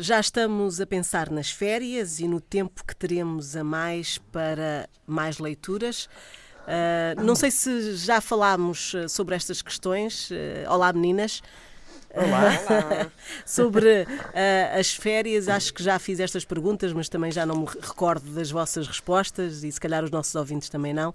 [0.00, 5.38] Já estamos a pensar nas férias e no tempo que teremos a mais para mais
[5.38, 6.08] leituras.
[6.68, 10.30] Uh, não sei se já falámos ah, sobre estas questões.
[10.30, 11.42] Uh, olá, meninas.
[12.14, 13.10] Olá.
[13.44, 17.66] sobre uh, as férias, acho que já fiz estas perguntas, mas também já não me
[17.66, 21.14] recordo das vossas respostas e se calhar os nossos ouvintes também não.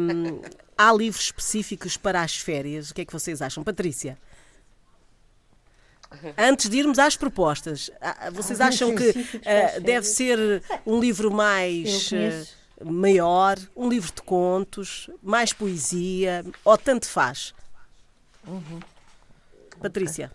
[0.00, 0.42] Um,
[0.76, 2.90] há livros específicos para as férias?
[2.90, 3.64] O que é que vocês acham?
[3.64, 4.18] Patrícia?
[6.36, 7.90] Antes de irmos às propostas,
[8.32, 15.08] vocês acham que uh, deve ser um livro mais uh, maior, um livro de contos,
[15.22, 17.54] mais poesia, ou tanto faz?
[18.46, 18.80] Uhum.
[19.80, 20.30] Patrícia.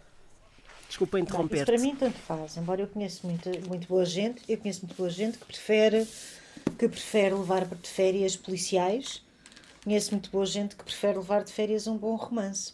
[0.88, 1.60] Desculpa interromper.
[1.60, 1.66] -te.
[1.66, 2.58] Para mim, tanto faz.
[2.58, 6.08] Embora eu conheça muito, muito boa gente, eu conheço muito boa gente que prefere,
[6.78, 9.22] que prefere levar de férias policiais.
[9.84, 12.74] Conheço muito boa gente que prefere levar de férias um bom romance.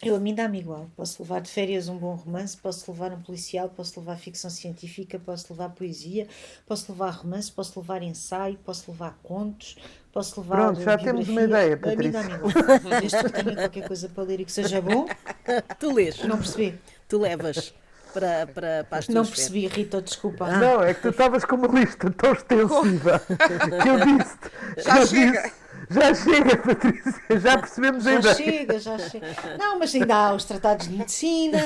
[0.00, 0.88] Eu a mim dá-me igual.
[0.96, 5.18] Posso levar de férias um bom romance, posso levar um policial, posso levar ficção científica,
[5.18, 6.28] posso levar poesia,
[6.66, 9.76] posso levar romance, posso levar ensaio, posso levar contos,
[10.12, 10.56] posso levar.
[10.56, 11.12] Pronto, já biografia.
[11.12, 12.20] temos uma ideia, Patrícia.
[12.20, 13.00] A mim dá-me igual.
[13.00, 15.06] Desde que tenha qualquer coisa para ler e que seja bom.
[15.80, 16.22] Tu lês.
[16.22, 16.78] Não percebi.
[17.08, 17.74] Tu levas.
[18.12, 20.46] Para, para, para as Não percebi, Rita, desculpa.
[20.46, 20.58] Ah.
[20.58, 24.38] Não, é que tu estavas com uma lista tão extensiva que eu disse.
[24.78, 25.42] Já chega.
[25.42, 25.54] Disse,
[25.90, 28.22] já chega, Patrícia, já percebemos já ainda.
[28.22, 29.26] Já chega, já chega.
[29.58, 31.58] Não, mas ainda há os tratados de medicina,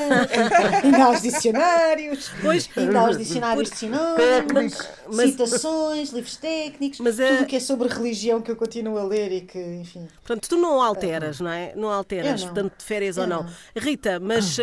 [0.83, 4.79] ainda há os dicionários, pois, ainda há os dicionários de sinónimos,
[5.13, 7.33] citações, livros técnicos, mas é...
[7.33, 10.07] tudo o que é sobre religião que eu continuo a ler e que, enfim.
[10.25, 11.73] Portanto, tu não alteras, não é?
[11.75, 12.53] Não alteras, não.
[12.53, 13.43] portanto, de férias eu ou não.
[13.43, 13.53] não.
[13.77, 14.63] Rita, mas uh,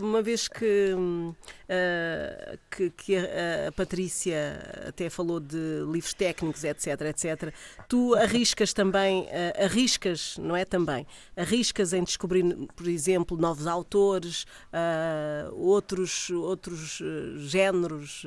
[0.00, 7.00] uma vez que, uh, que, que a, a Patrícia até falou de livros técnicos, etc,
[7.02, 7.54] etc,
[7.88, 12.42] tu arriscas também também uh, arriscas, não é também, arriscas em descobrir,
[12.74, 18.24] por exemplo, novos autores, uh, outros, outros uh, géneros,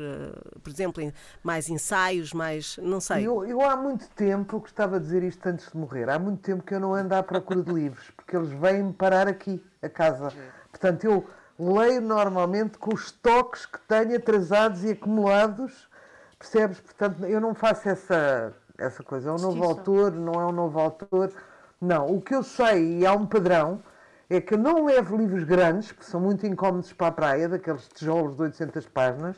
[0.63, 3.25] por exemplo, mais ensaios, mais, não sei.
[3.25, 6.62] Eu, eu há muito tempo, gostava de dizer isto antes de morrer, há muito tempo
[6.63, 10.31] que eu não ando à procura de livros, porque eles vêm-me parar aqui, a casa.
[10.69, 15.90] Portanto, eu leio normalmente com os toques que tenho atrasados e acumulados,
[16.38, 16.80] percebes?
[16.80, 19.29] Portanto, eu não faço essa essa coisa.
[19.29, 21.31] É um novo autor, não é um novo autor.
[21.79, 23.81] Não, o que eu sei, e há um padrão,
[24.29, 27.88] é que eu não levo livros grandes, que são muito incómodos para a praia, daqueles
[27.88, 29.38] tijolos de 800 páginas,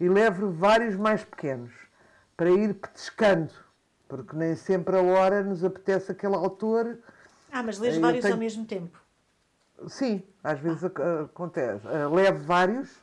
[0.00, 1.72] e levo vários mais pequenos,
[2.36, 3.52] para ir petiscando,
[4.08, 6.98] porque nem sempre a hora nos apetece aquele autor.
[7.52, 8.34] Ah, mas lês vários tenho...
[8.34, 8.98] ao mesmo tempo?
[9.88, 11.22] Sim, às vezes ah.
[11.24, 11.86] acontece.
[11.86, 13.02] Uh, levo vários,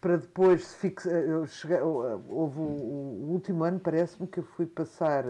[0.00, 1.12] para depois se fixar.
[1.82, 5.24] houve o, o, último ano, parece-me que eu fui passar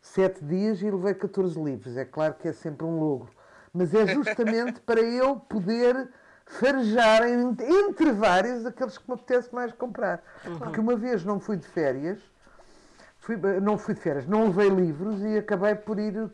[0.00, 1.96] sete dias e levei 14 livros.
[1.96, 3.30] É claro que é sempre um logro,
[3.72, 6.08] mas é justamente para eu poder
[6.46, 10.22] farejar entre vários aqueles que me apetece mais comprar.
[10.44, 10.58] Uhum.
[10.58, 12.18] Porque uma vez não fui de férias,
[13.18, 16.30] fui, não fui de férias, não levei livros e acabei por ir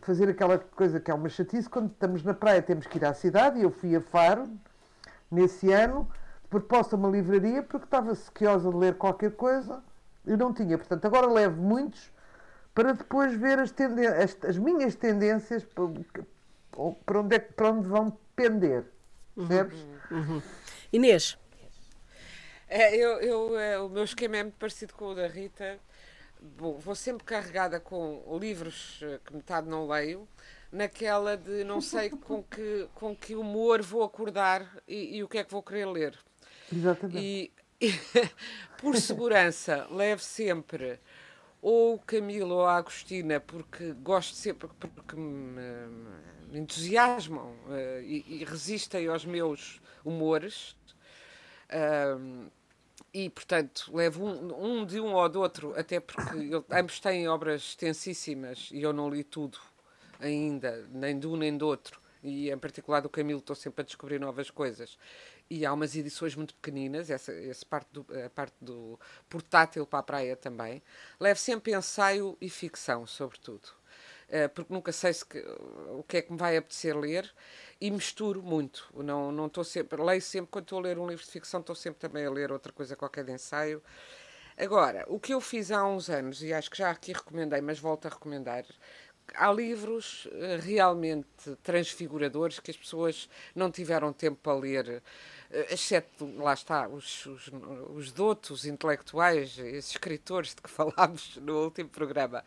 [0.00, 3.12] fazer aquela coisa que é uma chatice quando estamos na praia temos que ir à
[3.12, 4.48] cidade e eu fui a Faro
[5.30, 6.08] nesse ano
[6.48, 9.82] proposta uma livraria porque estava sequiosa de ler qualquer coisa
[10.26, 10.76] e não tinha.
[10.76, 12.10] Portanto, agora levo muitos
[12.74, 13.74] para depois ver as,
[14.22, 18.84] as, as minhas tendências para onde, é, para onde vão pender.
[19.34, 19.80] Percebes?
[20.10, 20.18] Uhum.
[20.18, 20.42] Uhum.
[20.92, 21.36] Inês.
[22.68, 25.78] É, eu, eu, é, o meu esquema é muito parecido com o da Rita.
[26.40, 30.28] Bom, vou sempre carregada com livros eh, que metade não leio,
[30.70, 35.38] naquela de não sei com que, com que humor vou acordar e, e o que
[35.38, 36.16] é que vou querer ler.
[36.72, 37.18] Exatamente.
[37.18, 37.92] E, e
[38.80, 40.98] por segurança, leve sempre
[41.60, 45.60] ou o Camilo ou a Agostina, porque gosto sempre, porque me,
[46.50, 50.76] me entusiasmam uh, e, e, resistem aos meus humores.
[51.68, 52.50] Uh,
[53.12, 57.26] e, portanto, levo um, um, de um ou do outro, até porque eu, ambos têm
[57.26, 59.58] obras extensíssimas e eu não li tudo
[60.20, 62.00] ainda, nem de um nem do outro.
[62.22, 64.98] E, em particular, do Camilo, estou sempre a descobrir novas coisas
[65.50, 68.98] e há umas edições muito pequeninas, essa, essa parte, do, a parte do
[69.28, 70.82] portátil para a praia também.
[71.18, 73.66] Levo sempre ensaio e ficção, sobretudo,
[74.28, 77.32] uh, porque nunca sei se que, o que é que me vai apetecer ler
[77.80, 78.90] e misturo muito.
[78.94, 81.74] Não, não estou sempre, leio sempre, quando estou a ler um livro de ficção, estou
[81.74, 83.82] sempre também a ler outra coisa qualquer de ensaio.
[84.56, 87.78] Agora, o que eu fiz há uns anos, e acho que já aqui recomendei, mas
[87.78, 88.64] volto a recomendar,
[89.34, 95.02] há livros eh, realmente transfiguradores que as pessoas não tiveram tempo para ler eh,
[95.50, 97.50] exceto, lá está, os, os,
[97.94, 102.44] os dotos intelectuais, esses escritores de que falámos no último programa,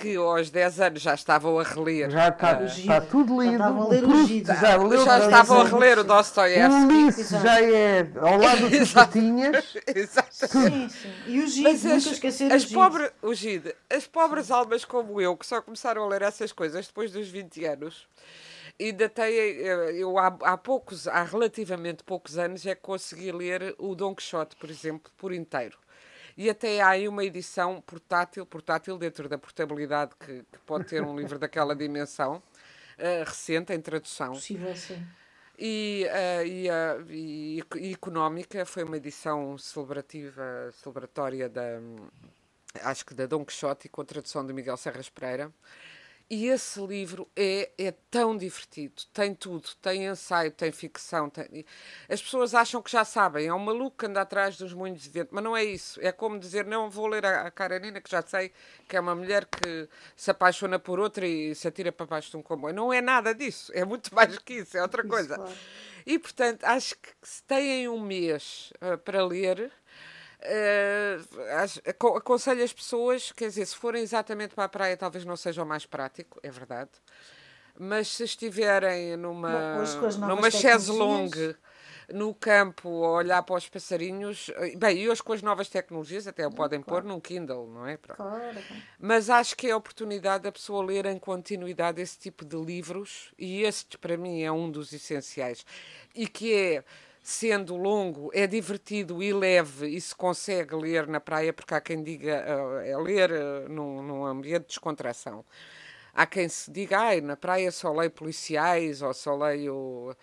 [0.00, 2.10] que aos 10 anos já estavam a reler.
[2.10, 3.58] Já está, uh, está tudo lido.
[3.58, 4.46] Já estavam a ler o Gide.
[4.46, 6.80] Já, leu já estavam a reler o Dostoiévski.
[6.80, 9.76] O Ulisses já é ao lado dos patinhas.
[10.30, 11.12] Sim, sim.
[11.26, 13.74] E o Gide, Mas nunca as, esquecer as o pobre, o Gide.
[13.90, 17.64] As pobres almas como eu, que só começaram a ler essas coisas depois dos 20
[17.66, 18.08] anos,
[18.86, 23.94] ainda tem, eu há, há poucos, há relativamente poucos anos é que consegui ler o
[23.94, 25.78] Don Quixote, por exemplo, por inteiro.
[26.36, 31.02] E até há aí uma edição portátil, portátil dentro da portabilidade que, que pode ter
[31.02, 34.32] um livro daquela dimensão, uh, recente, em tradução.
[34.32, 35.06] Possível, sim.
[35.58, 41.78] E, uh, e, uh, e, e, económica, foi uma edição celebrativa, celebratória da,
[42.82, 45.52] acho que da Dom Quixote, com a tradução de Miguel Serras Pereira.
[46.32, 51.28] E esse livro é, é tão divertido, tem tudo, tem ensaio, tem ficção.
[51.28, 51.66] Tem...
[52.08, 55.08] As pessoas acham que já sabem, é um maluco que anda atrás dos moinhos de
[55.10, 56.00] vento, mas não é isso.
[56.00, 58.52] É como dizer, não, vou ler a, a Karenina, que já sei
[58.88, 62.36] que é uma mulher que se apaixona por outra e se atira para baixo de
[62.36, 62.76] um comboio.
[62.76, 65.34] Não é nada disso, é muito mais que isso, é outra coisa.
[65.34, 65.58] Isso, claro.
[66.06, 69.72] E, portanto, acho que se têm um mês uh, para ler
[70.42, 75.62] Uh, aconselho as pessoas, quer dizer, se forem exatamente para a praia, talvez não seja
[75.62, 76.90] o mais prático, é verdade.
[77.78, 81.54] Mas se estiverem numa, Bom, numa chaise longue
[82.12, 86.26] no campo a olhar para os passarinhos, eh, bem, e hoje com as novas tecnologias
[86.26, 87.02] até o podem claro.
[87.02, 87.96] pôr num Kindle, não é?
[87.96, 88.58] Claro.
[88.98, 93.32] Mas acho que é a oportunidade da pessoa ler em continuidade esse tipo de livros,
[93.38, 95.64] e este para mim é um dos essenciais,
[96.14, 96.84] e que é
[97.22, 102.02] sendo longo, é divertido e leve e se consegue ler na praia, porque há quem
[102.02, 105.44] diga uh, é ler uh, num, num, ambiente de descontração.
[106.14, 110.16] Há quem se diga, ai, na praia só leio policiais ou só leio.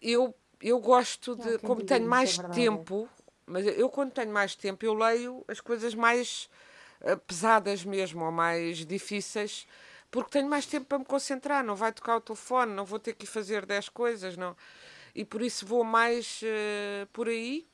[0.00, 1.58] Eu, eu gosto de.
[1.58, 3.08] como tenho mais é tempo,
[3.46, 6.48] mas eu quando tenho mais tempo, eu leio as coisas mais
[7.00, 9.66] uh, pesadas mesmo, ou mais difíceis,
[10.10, 11.64] porque tenho mais tempo para me concentrar.
[11.64, 14.54] Não vai tocar o telefone, não vou ter que fazer 10 coisas, não
[15.18, 17.66] e por isso vou mais uh, por aí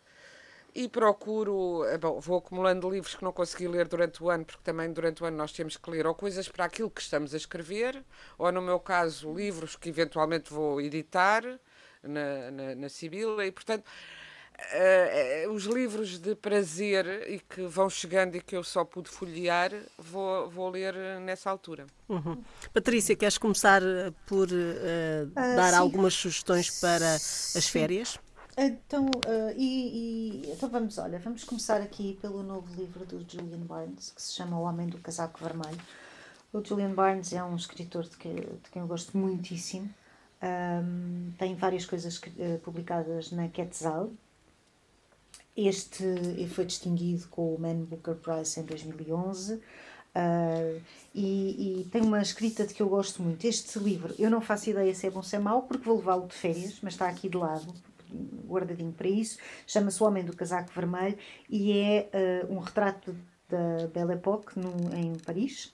[0.75, 4.63] e procuro, eh, bom, vou acumulando livros que não consegui ler durante o ano, porque
[4.65, 7.37] também durante o ano nós temos que ler ou coisas para aquilo que estamos a
[7.37, 8.03] escrever,
[8.39, 11.43] ou no meu caso, livros que eventualmente vou editar
[12.03, 13.85] na, na, na Sibila, e portanto.
[14.55, 19.11] Uh, uh, os livros de prazer e que vão chegando e que eu só pude
[19.11, 21.87] folhear, vou, vou ler nessa altura.
[22.09, 22.41] Uhum.
[22.73, 23.83] Patrícia, queres começar
[24.27, 28.19] por uh, dar algumas sugestões para as férias?
[28.57, 29.11] Então,
[29.57, 34.23] e, e, então vamos, olha, vamos começar aqui pelo novo livro do Julian Barnes, que
[34.23, 35.81] se chama O Homem do Casaco Vermelho.
[36.53, 39.93] O Julian Barnes é um escritor de, que, de quem eu gosto muitíssimo.
[40.41, 42.21] Um, tem várias coisas
[42.63, 44.13] publicadas na Quetzal,
[45.57, 46.05] este
[46.49, 49.61] foi distinguido com o Man Booker Prize em 2011 uh,
[50.15, 50.81] ah,
[51.15, 53.45] e, e, tem uma escrita de que eu gosto muito.
[53.45, 55.97] Este livro, eu não faço ideia se é bom ou se é mau, porque vou
[55.97, 57.73] levá-lo de férias, mas está aqui de lado,
[58.49, 59.39] guardadinho para isso.
[59.67, 61.17] Chama-se O Homem do Casaco Vermelho
[61.49, 62.09] e é
[62.49, 63.15] uh, um retrato
[63.49, 65.73] da Belle Époque no, em Paris.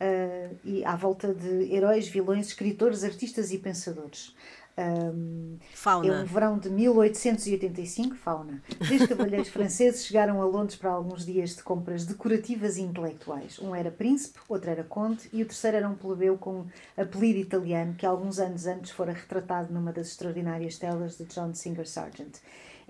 [0.00, 4.34] Uh, e à volta de heróis, vilões, escritores, artistas e pensadores.
[4.78, 6.06] Um, fauna.
[6.06, 8.62] É um verão de 1885, fauna.
[8.86, 13.58] Três cavalheiros franceses chegaram a Londres para alguns dias de compras decorativas e intelectuais.
[13.58, 16.66] Um era príncipe, outro era conde e o terceiro era um plebeu com
[16.96, 21.88] apelido italiano que alguns anos antes fora retratado numa das extraordinárias telas de John Singer
[21.88, 22.36] Sargent.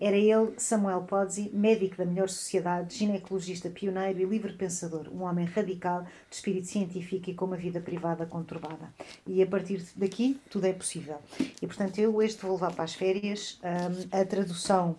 [0.00, 5.44] Era ele, Samuel Pozzi, médico da melhor sociedade, ginecologista pioneiro e livre pensador, um homem
[5.44, 8.94] radical, de espírito científico e com uma vida privada conturbada.
[9.26, 11.18] E a partir daqui, tudo é possível.
[11.60, 13.58] E portanto, eu este vou levar para as férias.
[13.64, 14.94] Um, a tradução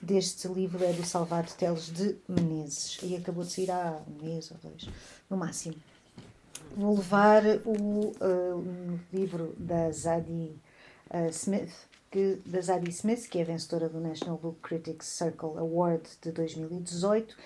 [0.00, 4.50] deste livro é do Salvador Teles de Menezes e acabou de sair há um mês
[4.52, 4.88] ou dois,
[5.28, 5.74] no máximo.
[6.76, 10.54] Vou levar o uh, um livro da Zadie
[11.10, 11.72] uh, Smith,
[12.16, 17.36] que, da Zadie Smith, que é vencedora do National Book Critics Circle Award de 2018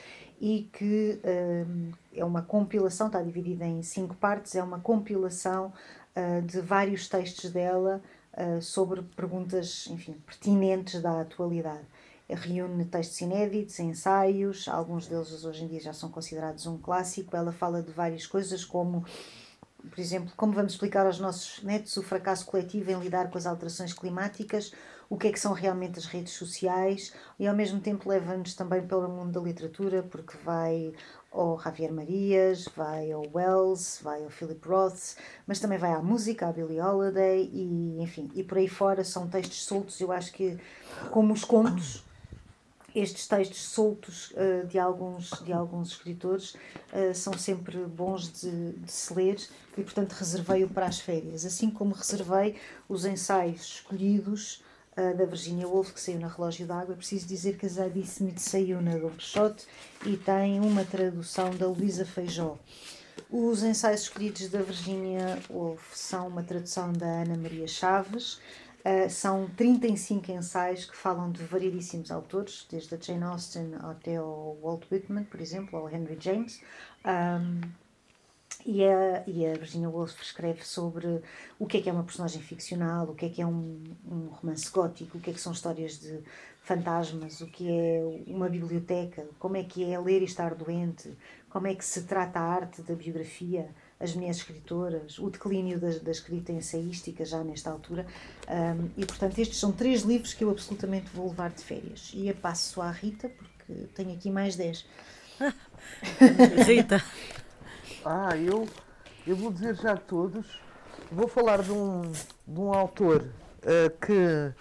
[0.41, 5.73] e que um, é uma compilação, está dividida em cinco partes, é uma compilação
[6.15, 8.00] uh, de vários textos dela
[8.33, 11.85] uh, sobre perguntas, enfim, pertinentes da atualidade.
[12.29, 17.37] Reúne textos inéditos, ensaios, alguns deles hoje em dia já são considerados um clássico.
[17.37, 19.05] Ela fala de várias coisas como
[19.88, 23.46] por exemplo, como vamos explicar aos nossos netos o fracasso coletivo em lidar com as
[23.46, 24.72] alterações climáticas,
[25.08, 28.87] o que é que são realmente as redes sociais e ao mesmo tempo leva-nos também
[28.87, 30.92] pelo mundo da literatura, porque vai
[31.32, 36.49] ao Javier Marias, vai ao Wells, vai ao Philip Roth, mas também vai à música,
[36.49, 40.58] à Billie Holiday e enfim, e por aí fora são textos soltos, eu acho que
[41.10, 42.04] como os contos
[42.94, 46.54] estes textos soltos uh, de, alguns, de alguns escritores
[46.92, 49.37] uh, são sempre bons de, de, se ler
[49.76, 51.44] e, portanto, reservei-o para as férias.
[51.44, 52.56] Assim como reservei
[52.88, 54.62] os ensaios escolhidos
[54.97, 56.97] uh, da Virginia Woolf, que saiu na Relógio d'Água.
[56.97, 58.06] Preciso dizer que a Zadie
[58.37, 59.12] saiu na Don
[60.06, 62.59] e tem uma tradução da Luísa Feijó.
[63.30, 68.40] Os ensaios escolhidos da Virginia Woolf são uma tradução da Ana Maria Chaves
[68.80, 74.58] Uh, são 35 ensaios que falam de variedíssimos autores, desde a Jane Austen até o
[74.62, 76.62] Walt Whitman, por exemplo, ou Henry James.
[77.04, 77.60] Um,
[78.64, 81.22] e a, e a Virginia Woolf escreve sobre
[81.58, 84.28] o que é que é uma personagem ficcional, o que é que é um, um
[84.28, 86.20] romance gótico, o que é que são histórias de
[86.62, 91.16] fantasmas, o que é uma biblioteca, como é que é ler e estar doente,
[91.49, 93.68] como é que se trata a arte da biografia,
[94.00, 98.07] as mulheres escritoras, o declínio da, da escrita ensaística já nesta altura.
[98.49, 102.11] Um, e, portanto, estes são três livros que eu absolutamente vou levar de férias.
[102.14, 104.87] E a passo só à Rita, porque tenho aqui mais dez.
[106.66, 107.02] Rita.
[108.04, 108.66] Ah, eu,
[109.26, 110.59] eu vou dizer já a todos.
[111.12, 112.11] Vou falar de um,
[112.47, 114.54] de um autor uh, que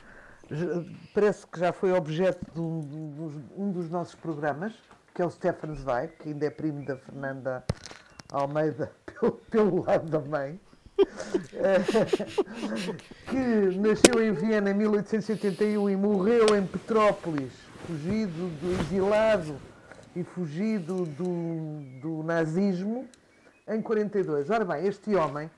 [1.14, 4.74] parece que já foi objeto de um, de um, dos nossos programas,
[5.14, 7.64] que é o Stefan Zweig, que ainda é primo da Fernanda
[8.32, 10.60] Almeida pelo, pelo lado da mãe,
[13.30, 17.54] que nasceu em Viena em 1881 e morreu em Petrópolis,
[17.86, 19.56] fugido do exilado
[20.16, 23.08] e fugido do, do nazismo
[23.68, 24.50] em 42.
[24.50, 25.50] Ora bem, este homem,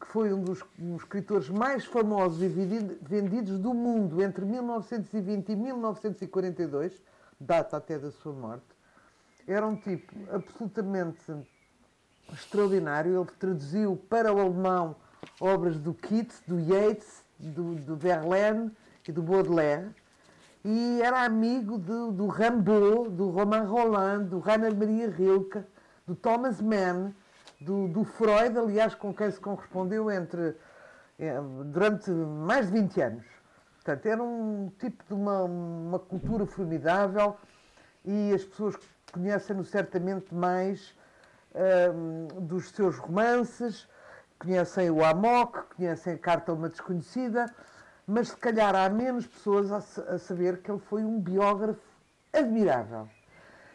[0.00, 5.50] que foi um dos, um dos escritores mais famosos e vendidos do mundo entre 1920
[5.50, 7.02] e 1942,
[7.38, 8.64] data até da sua morte,
[9.46, 11.22] era um tipo absolutamente
[12.32, 13.20] extraordinário.
[13.20, 14.96] Ele traduziu para o alemão
[15.40, 18.70] obras do Keats, do Yeats, do, do Verlaine
[19.06, 19.90] e do Baudelaire.
[20.64, 25.62] E era amigo do, do Rimbaud, do Romain Rolland, do Rainer Maria Rilke,
[26.06, 27.12] do Thomas Mann,
[27.60, 30.56] do, do Freud, aliás, com quem se correspondeu entre,
[31.18, 33.26] eh, durante mais de 20 anos.
[33.74, 37.36] Portanto, era um tipo de uma, uma cultura formidável
[38.02, 38.76] e as pessoas
[39.12, 40.94] conhecem-no certamente mais
[42.42, 43.88] dos seus romances,
[44.38, 47.46] conhecem o Amok, conhecem a Carta a uma Desconhecida,
[48.06, 49.78] mas se calhar há menos pessoas a,
[50.14, 51.80] a saber que ele foi um biógrafo
[52.32, 53.08] admirável.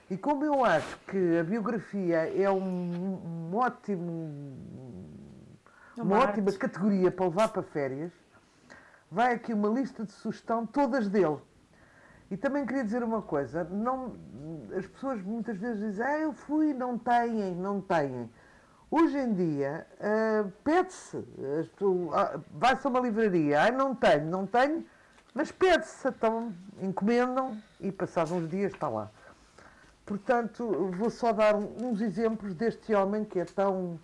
[0.09, 4.57] E como eu acho que a biografia é um, um ótimo,
[5.95, 8.11] uma, uma ótima categoria para levar para férias,
[9.09, 11.37] vai aqui uma lista de sugestão, todas dele.
[12.31, 14.15] E também queria dizer uma coisa: não,
[14.77, 18.29] as pessoas muitas vezes dizem, ah, eu fui, não têm, não têm.
[18.91, 24.83] Hoje em dia, uh, pede-se, uh, vai-se a uma livraria, ah, não tenho, não tenho,
[25.33, 29.11] mas pede-se, então encomendam e passados uns dias está lá.
[30.05, 33.99] Portanto, vou só dar uns exemplos deste homem que é tão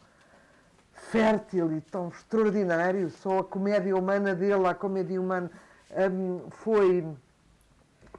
[0.94, 3.10] fértil e tão extraordinário.
[3.10, 5.50] Só a comédia humana dele, a comédia humana,
[6.12, 7.04] um, foi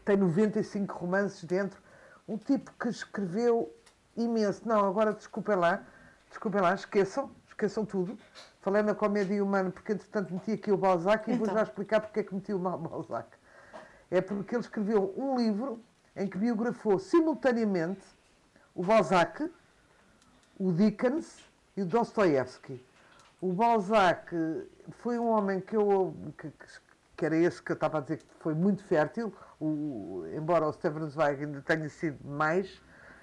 [0.07, 1.83] tem 95 romances dentro.
[2.27, 3.75] Um tipo que escreveu
[4.17, 4.63] imenso.
[4.67, 5.83] Não, agora desculpem lá,
[6.31, 8.17] desculpem lá, esqueçam, esqueçam tudo.
[8.63, 11.45] Falei na comédia humana porque, entretanto, meti aqui o Balzac e então.
[11.45, 13.29] vou já explicar porque é que meti o Balzac.
[14.11, 15.83] É porque ele escreveu um livro
[16.15, 18.07] em que biografou simultaneamente
[18.75, 19.51] o Balzac,
[20.59, 21.45] o Dickens
[21.77, 22.81] e o Dostoevsky.
[23.41, 24.31] O Balzac
[25.01, 26.15] foi um homem que eu.
[26.39, 26.53] Que,
[27.17, 30.73] que era esse que eu estava a dizer que foi muito fértil, o, embora o
[30.73, 32.81] Stefan Zweig ainda tenha sido mais,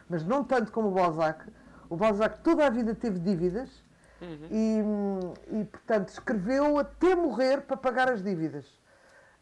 [0.09, 1.45] mas não tanto como o Balzac.
[1.89, 3.83] O Balzac toda a vida teve dívidas
[4.21, 4.47] uhum.
[4.49, 8.65] e, e, portanto, escreveu até morrer para pagar as dívidas.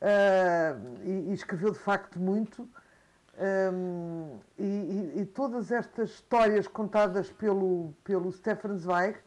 [0.01, 2.67] Uh, e, e, escreveu de facto muito.
[3.73, 9.17] Um, e, e, todas estas histórias contadas pelo, pelo Stefan Zweig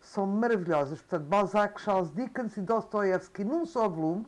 [0.00, 1.00] são maravilhosas.
[1.00, 4.26] Portanto, Balzac, Charles Dickens e Dostoevsky num só volume.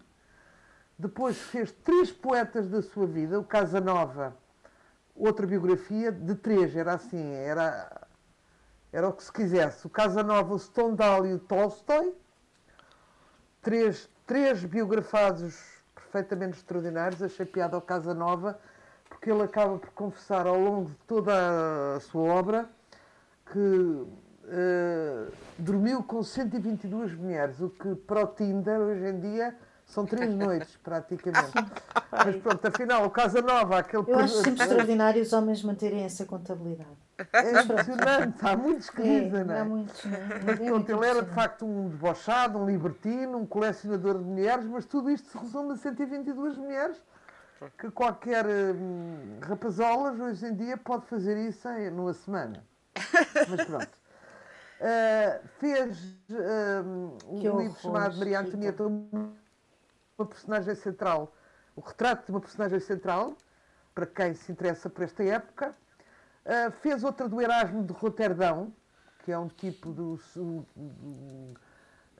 [0.98, 4.36] Depois fez três poetas da sua vida, o Casanova,
[5.14, 8.06] outra biografia de três, era assim, era,
[8.92, 9.86] era o que se quisesse.
[9.86, 12.14] O Casanova, o Stendhal e o Tolstói,
[13.60, 18.58] três, três biografados perfeitamente extraordinários, achei piada ao Casanova,
[19.08, 22.70] porque ele acaba por confessar ao longo de toda a sua obra
[23.50, 29.56] que uh, dormiu com 122 mulheres, o que para o Tinder hoje em dia
[29.92, 31.52] são três noites, praticamente.
[32.10, 34.04] Mas pronto, afinal, o Casa Nova, aquele...
[34.06, 36.90] Eu acho sempre extraordinário os homens manterem essa contabilidade.
[37.32, 39.60] É impressionante, há muitos que é, dizem, não é?
[39.60, 40.40] Há muitos, não é?
[40.44, 44.84] Mas pronto, ele era de facto um debochado, um libertino, um colecionador de mulheres, mas
[44.86, 47.00] tudo isto se resume a 122 mulheres
[47.78, 52.64] que qualquer hum, rapazolas hoje em dia pode fazer isso em, numa semana.
[53.48, 54.02] Mas pronto.
[54.80, 58.84] Uh, fez uh, um que livro chamado Maria Antonieta,
[60.18, 61.34] uma personagem central,
[61.74, 63.36] o retrato de uma personagem central,
[63.94, 65.74] para quem se interessa por esta época.
[66.44, 68.72] Uh, fez outra do Erasmo de Roterdão,
[69.24, 71.60] que é um tipo do, do, do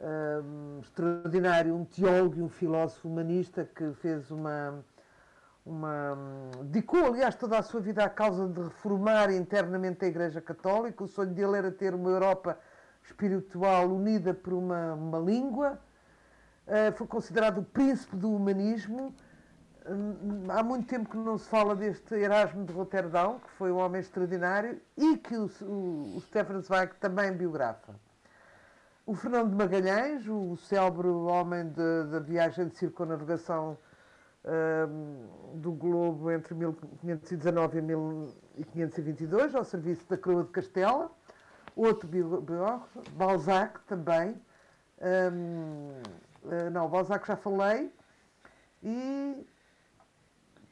[0.02, 4.84] um, extraordinário, um teólogo e um filósofo humanista que fez uma,
[5.64, 6.16] uma.
[6.64, 11.04] dedicou, aliás, toda a sua vida à causa de reformar internamente a Igreja Católica.
[11.04, 12.58] O sonho dele era ter uma Europa
[13.02, 15.78] espiritual unida por uma, uma língua.
[16.66, 19.14] Uh, foi considerado o príncipe do humanismo.
[19.84, 23.78] Uh, há muito tempo que não se fala deste Erasmo de Roterdão, que foi um
[23.78, 27.94] homem extraordinário e que o, o, o Stefan Zweig também biografa.
[29.04, 31.72] O Fernando Magalhães, o célebre homem
[32.10, 33.76] da viagem de circunnavegação
[34.44, 41.10] uh, do globo entre 1519 e 1522, ao serviço da Coroa de Castela.
[41.74, 44.36] Outro biógrafo, Balzac também.
[45.00, 46.00] Um,
[46.44, 47.92] uh, não, Balzac já falei.
[48.82, 49.46] E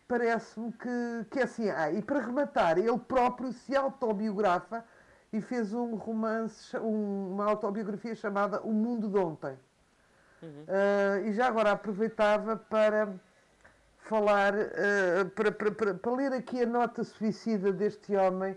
[0.08, 1.70] parece-me que, que é assim.
[1.70, 4.84] Ah, e para rematar, ele próprio se autobiografa
[5.32, 9.56] e fez um romance, um, uma autobiografia chamada O Mundo de Ontem.
[10.42, 10.48] Uhum.
[10.48, 13.14] Uh, e já agora aproveitava para
[13.98, 18.56] falar, uh, para, para, para, para, ler aqui a nota suicida deste homem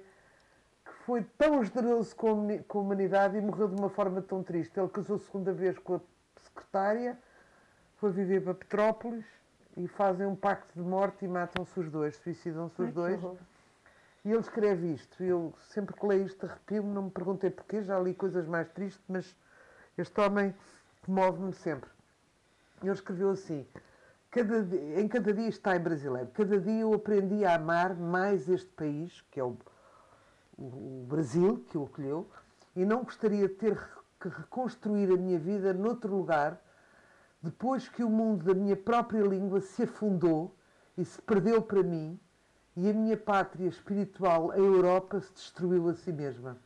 [0.86, 4.41] que foi tão generoso com a, com a humanidade e morreu de uma forma tão
[4.41, 4.79] triste.
[4.79, 6.01] Ele casou segunda vez com a
[6.53, 7.17] secretária,
[7.98, 9.25] foi viver para Petrópolis
[9.75, 13.19] e fazem um pacto de morte e matam-se os dois, suicidam-se os dois.
[14.25, 15.22] E ele escreve isto.
[15.22, 19.03] Eu sempre que leio isto arrepio-me, não me perguntei porquê, já li coisas mais tristes,
[19.07, 19.36] mas
[19.98, 20.53] este homem
[21.05, 21.89] comove-me sempre.
[22.81, 23.65] Ele escreveu assim:
[24.31, 24.60] cada
[25.00, 26.29] em cada dia está em brasileiro.
[26.33, 29.57] Cada dia eu aprendi a amar mais este país, que é o,
[30.57, 32.29] o, o Brasil, que o acolheu,
[32.75, 33.77] e não gostaria de ter
[34.24, 36.62] que reconstruir a minha vida noutro lugar,
[37.42, 40.55] depois que o mundo da minha própria língua se afundou
[40.98, 42.18] e se perdeu para mim
[42.75, 46.57] e a minha pátria espiritual, a Europa, se destruiu a si mesma.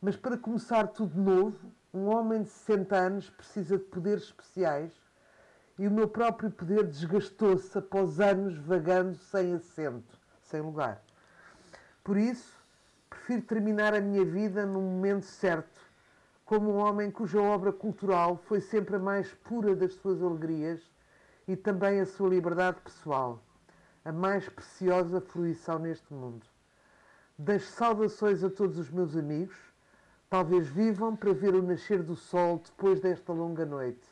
[0.00, 4.92] Mas para começar tudo novo, um homem de 60 anos precisa de poderes especiais
[5.78, 11.02] e o meu próprio poder desgastou-se após anos vagando sem assento, sem lugar.
[12.04, 12.62] Por isso,
[13.08, 15.71] prefiro terminar a minha vida no momento certo,
[16.44, 20.80] como um homem cuja obra cultural foi sempre a mais pura das suas alegrias
[21.46, 23.42] e também a sua liberdade pessoal
[24.04, 26.44] a mais preciosa fruição neste mundo.
[27.38, 29.56] Deixo saudações a todos os meus amigos.
[30.28, 34.08] Talvez vivam para ver o nascer do sol depois desta longa noite.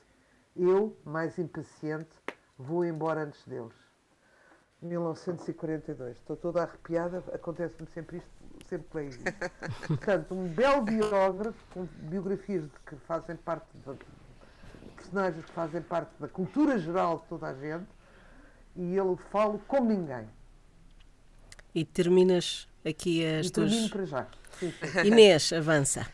[0.54, 2.10] Eu, mais impaciente,
[2.58, 3.74] vou embora antes deles.
[4.82, 6.16] 1942.
[6.16, 8.30] Estou toda arrepiada, acontece-me sempre isto,
[8.70, 9.24] sempre que leio isto.
[9.87, 13.98] Portanto, um belo biógrafo, com biografias de que fazem parte de
[14.96, 17.88] personagens que fazem parte da cultura geral de toda a gente,
[18.76, 20.28] e ele fala como ninguém.
[21.74, 23.70] E terminas aqui as e tuas.
[23.70, 24.26] Termino para já.
[24.59, 25.00] Sim, sim.
[25.06, 26.06] Inês, avança.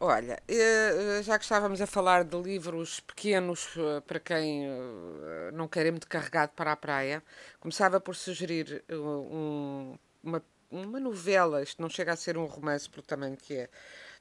[0.00, 5.68] Olha, eh, já que estávamos a falar de livros pequenos eh, para quem eh, não
[5.68, 7.22] quer ir muito carregado para a praia,
[7.60, 10.42] começava por sugerir um, uma,
[10.82, 13.68] uma novela, isto não chega a ser um romance pelo tamanho que é,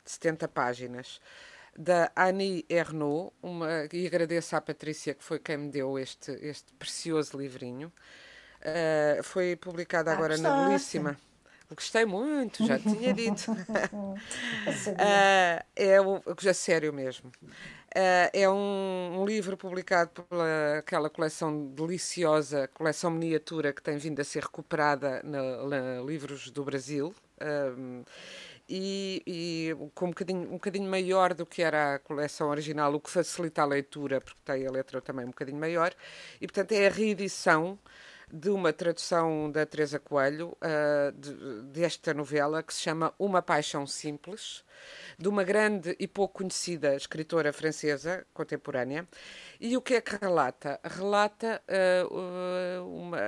[0.04, 1.20] de 70 páginas,
[1.78, 6.72] da Annie Ernaux, uma, e agradeço à Patrícia que foi quem me deu este, este
[6.74, 7.92] precioso livrinho.
[8.60, 11.18] Uh, foi publicado ah, agora na Belíssima.
[11.70, 13.52] Gostei muito, já tinha dito.
[13.52, 14.16] uh,
[15.76, 17.30] é o, é sério mesmo.
[17.30, 24.20] Uh, é um, um, livro publicado pela aquela coleção deliciosa, coleção miniatura que tem vindo
[24.20, 27.14] a ser recuperada na, na Livros do Brasil.
[27.42, 28.04] Uh,
[28.68, 33.00] e, e com um bocadinho, um bocadinho maior do que era a coleção original, o
[33.00, 35.94] que facilita a leitura, porque tem a letra também um bocadinho maior,
[36.40, 37.78] e portanto é a reedição
[38.34, 43.86] de uma tradução da Teresa Coelho uh, de, desta novela que se chama Uma Paixão
[43.86, 44.64] Simples,
[45.20, 49.08] de uma grande e pouco conhecida escritora francesa contemporânea.
[49.62, 50.80] E o que é que relata?
[50.84, 53.20] Relata uh, uh, uma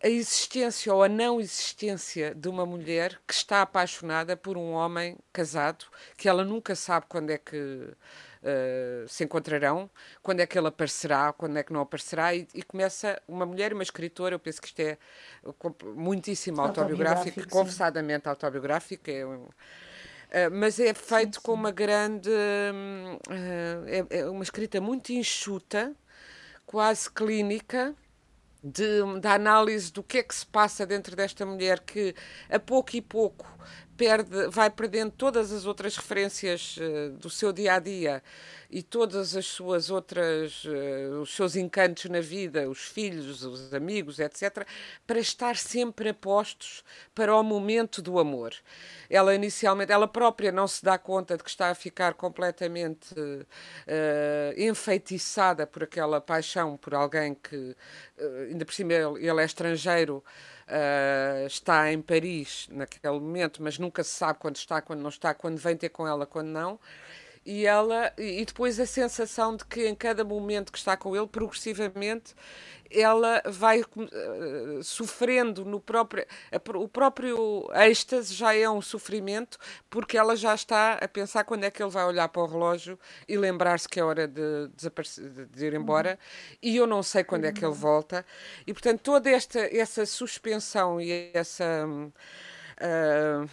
[0.00, 5.16] a existência ou a não existência de uma mulher que está apaixonada por um homem
[5.32, 5.84] casado,
[6.16, 7.88] que ela nunca sabe quando é que
[8.42, 9.90] uh, se encontrarão,
[10.22, 13.70] quando é que ele aparecerá, quando é que não aparecerá, e, e começa uma mulher
[13.70, 14.98] e uma escritora, eu penso que isto é
[15.94, 19.48] muitíssimo autobiográfico, autobiográfico confessadamente autobiográfico, é um,
[20.32, 21.42] Uh, mas é feito sim, sim.
[21.42, 22.30] com uma grande.
[22.30, 25.94] Uh, é, é, uma escrita muito enxuta,
[26.64, 27.94] quase clínica,
[28.64, 32.14] de, da análise do que é que se passa dentro desta mulher que
[32.48, 33.46] a pouco e pouco
[34.02, 38.20] perde, vai perdendo todas as outras referências uh, do seu dia a dia
[38.68, 44.18] e todas as suas outras, uh, os seus encantos na vida, os filhos, os amigos,
[44.18, 44.66] etc.,
[45.06, 46.82] para estar sempre a postos
[47.14, 48.52] para o momento do amor.
[49.08, 53.46] Ela inicialmente, ela própria não se dá conta de que está a ficar completamente uh,
[54.56, 60.24] enfeitiçada por aquela paixão por alguém que, uh, ainda por cima, ele, ele é estrangeiro.
[60.68, 65.34] Uh, está em Paris naquele momento, mas nunca se sabe quando está, quando não está,
[65.34, 66.78] quando vem ter com ela, quando não
[67.44, 71.26] e ela e depois a sensação de que em cada momento que está com ele
[71.26, 72.34] progressivamente
[72.90, 76.24] ela vai uh, sofrendo no próprio
[76.74, 79.58] o próprio êxtase já é um sofrimento
[79.90, 82.98] porque ela já está a pensar quando é que ele vai olhar para o relógio
[83.26, 86.58] e lembrar-se que é hora de, desaparecer, de ir embora uhum.
[86.62, 87.50] e eu não sei quando uhum.
[87.50, 88.24] é que ele volta
[88.66, 93.48] e portanto toda esta essa suspensão e essa uh,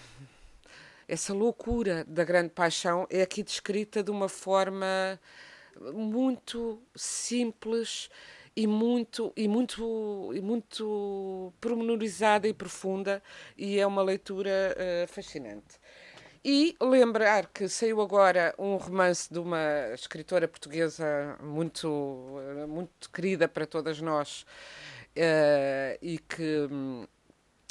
[1.10, 5.20] essa loucura da grande paixão é aqui descrita de uma forma
[5.92, 8.10] muito simples
[8.56, 13.24] e muito e muito e muito pormenorizada e profunda
[13.58, 15.80] e é uma leitura uh, fascinante.
[16.46, 21.90] E lembrar que saiu agora um romance de uma escritora portuguesa muito
[22.68, 24.44] muito querida para todas nós
[25.16, 26.68] uh, e que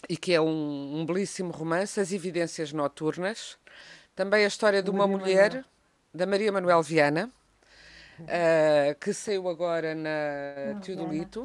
[0.08, 3.58] e que é um, um, belíssimo romance, As Evidências Noturnas.
[4.14, 5.64] Também a história de uma Maria mulher, Manuel.
[6.12, 7.30] da Maria Manuel Viana,
[8.20, 11.42] uh, que saiu agora na Teodolito.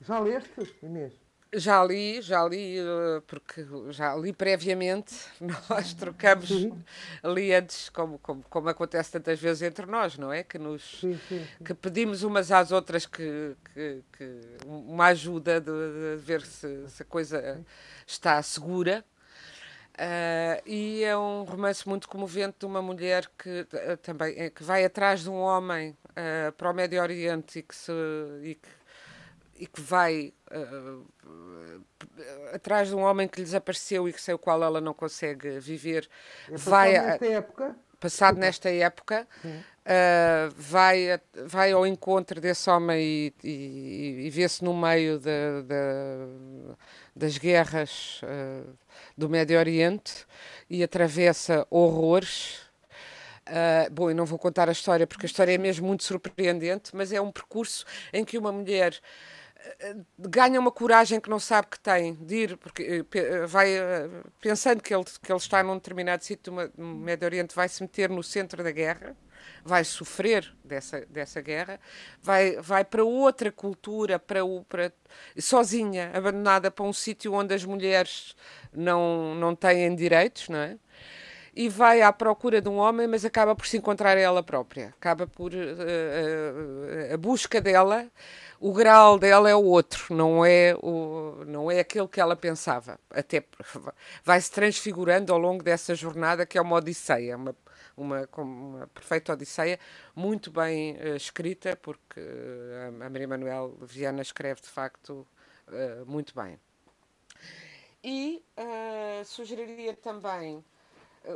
[0.00, 1.29] Já leste, Inês?
[1.52, 5.12] Já li, já li, eh, porque já li previamente,
[5.68, 6.48] nós trocamos
[7.24, 10.44] ali antes, como, como, como acontece tantas vezes entre nós, não é?
[10.44, 11.02] Que, nos,
[11.64, 17.02] que pedimos umas às outras que, que, que uma ajuda de, de ver se, se,
[17.02, 17.60] a coisa
[18.06, 19.04] está segura.
[20.00, 24.82] Uh, e é um romance muito comovente de uma mulher que uh, também que vai
[24.82, 27.92] atrás de um homem uh, para o Médio Oriente e que, se,
[28.42, 28.68] e que
[29.60, 31.06] e que vai uh,
[32.54, 35.60] atrás de um homem que lhe desapareceu e que sem o qual ela não consegue
[35.60, 36.08] viver.
[36.50, 37.76] É vai nesta época?
[38.00, 44.72] Passado nesta época, uh, vai, vai ao encontro desse homem e, e, e vê-se no
[44.72, 46.74] meio de, de,
[47.14, 48.74] das guerras uh,
[49.14, 50.24] do Médio Oriente
[50.70, 52.62] e atravessa horrores.
[53.46, 56.96] Uh, bom, eu não vou contar a história porque a história é mesmo muito surpreendente,
[56.96, 58.98] mas é um percurso em que uma mulher
[60.18, 64.08] ganha uma coragem que não sabe que tem de ir, porque eh, eh, vai eh,
[64.40, 68.08] pensando que ele, que ele está num determinado sítio do Médio Oriente, vai se meter
[68.10, 69.16] no centro da guerra,
[69.64, 71.80] vai sofrer dessa, dessa guerra,
[72.22, 74.92] vai, vai para outra cultura, para, o, para
[75.38, 78.34] sozinha, abandonada para um sítio onde as mulheres
[78.72, 80.78] não, não têm direitos, não é?
[81.60, 84.94] E vai à procura de um homem, mas acaba por se encontrar ela própria.
[84.98, 85.52] Acaba por.
[85.52, 88.10] Uh, a busca dela
[88.58, 92.98] o grau dela é o outro, não é, o, não é aquele que ela pensava.
[93.10, 93.44] Até
[94.24, 97.54] vai se transfigurando ao longo dessa jornada que é uma odisseia, uma,
[97.94, 99.78] uma, uma perfeita odisseia,
[100.16, 105.26] muito bem uh, escrita, porque uh, a Maria Manuel Viana escreve de facto
[106.06, 106.58] muito bem.
[108.02, 108.42] E
[109.24, 110.64] sugeriria também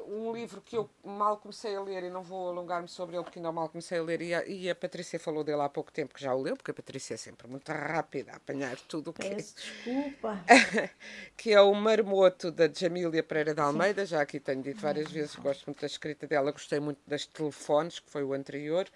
[0.08, 3.38] um livro que eu mal comecei a ler e não vou alongar-me sobre ele porque
[3.38, 6.14] ainda mal comecei a ler e a, e a, Patrícia falou dele há pouco tempo
[6.14, 9.12] que já o leu, porque a Patrícia é sempre muito rápida a apanhar tudo o
[9.12, 9.34] que é.
[9.34, 10.42] desculpa.
[11.36, 14.12] que é o Marmoto da Jamília Pereira de Almeida, Sim.
[14.12, 18.00] já aqui tenho dito várias vezes, gosto muito da escrita dela, gostei muito das telefones,
[18.00, 18.88] que foi o anterior,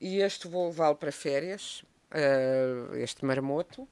[0.00, 3.88] e este vou levá-lo para férias, uh, este Marmoto.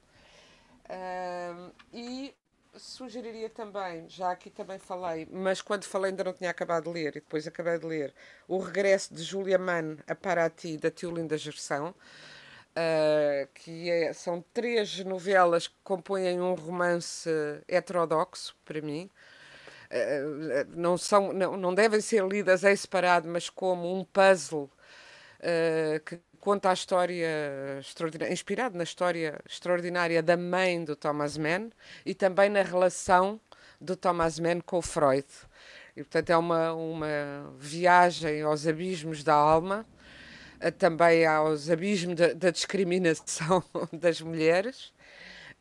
[0.85, 2.35] Uh, e
[2.75, 7.09] sugeriria também, já aqui também falei, mas quando falei ainda não tinha acabado de ler
[7.09, 8.13] e depois acabei de ler,
[8.47, 11.93] o regresso de Julia Mann a Paraty, da Tiolinda Gerção,
[12.73, 17.29] uh, que é, são três novelas que compõem um romance
[17.67, 19.09] heterodoxo, para mim.
[19.91, 24.69] Uh, não, são, não, não devem ser lidas em separado, mas como um puzzle
[25.39, 31.69] uh, que conta a história extraordinária, inspirado na história extraordinária da mãe do Thomas Mann
[32.05, 33.39] e também na relação
[33.79, 35.25] do Thomas Mann com o Freud.
[35.95, 39.85] E, portanto, é uma, uma viagem aos abismos da alma,
[40.77, 44.93] também aos abismos da, da discriminação das mulheres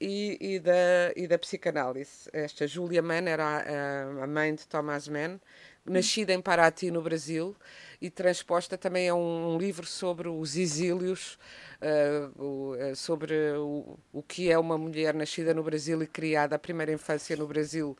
[0.01, 2.29] e, e, da, e da psicanálise.
[2.33, 5.38] Esta Julia Mann era a, a mãe de Thomas Mann,
[5.85, 7.57] nascida em Paraty, no Brasil,
[8.01, 11.38] e transposta também a um, livro sobre os exílios,
[11.81, 16.92] uh, sobre o, o que é uma mulher nascida no Brasil e criada a primeira
[16.92, 17.97] infância no Brasil,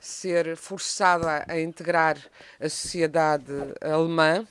[0.00, 2.16] ser forçada a integrar
[2.60, 4.46] a sociedade alemã.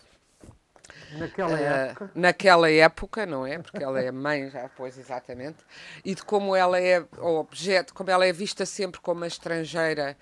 [1.13, 2.11] Naquela uh, época.
[2.15, 3.59] Naquela época, não é?
[3.59, 5.57] Porque ela é mãe já, pois, exatamente.
[6.05, 10.17] E de como ela é objeto, como ela é vista sempre como uma estrangeira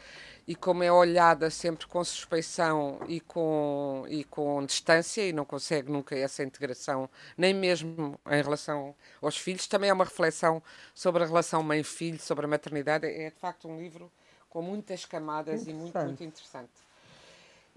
[0.50, 5.92] e como é olhada sempre com suspeição e com, e com distância e não consegue
[5.92, 7.08] nunca essa integração,
[7.38, 9.68] nem mesmo em relação aos filhos.
[9.68, 10.60] Também é uma reflexão
[10.96, 13.06] sobre a relação mãe-filho, sobre a maternidade.
[13.06, 14.12] É de facto um livro
[14.50, 16.72] com muitas camadas e muito, muito interessante.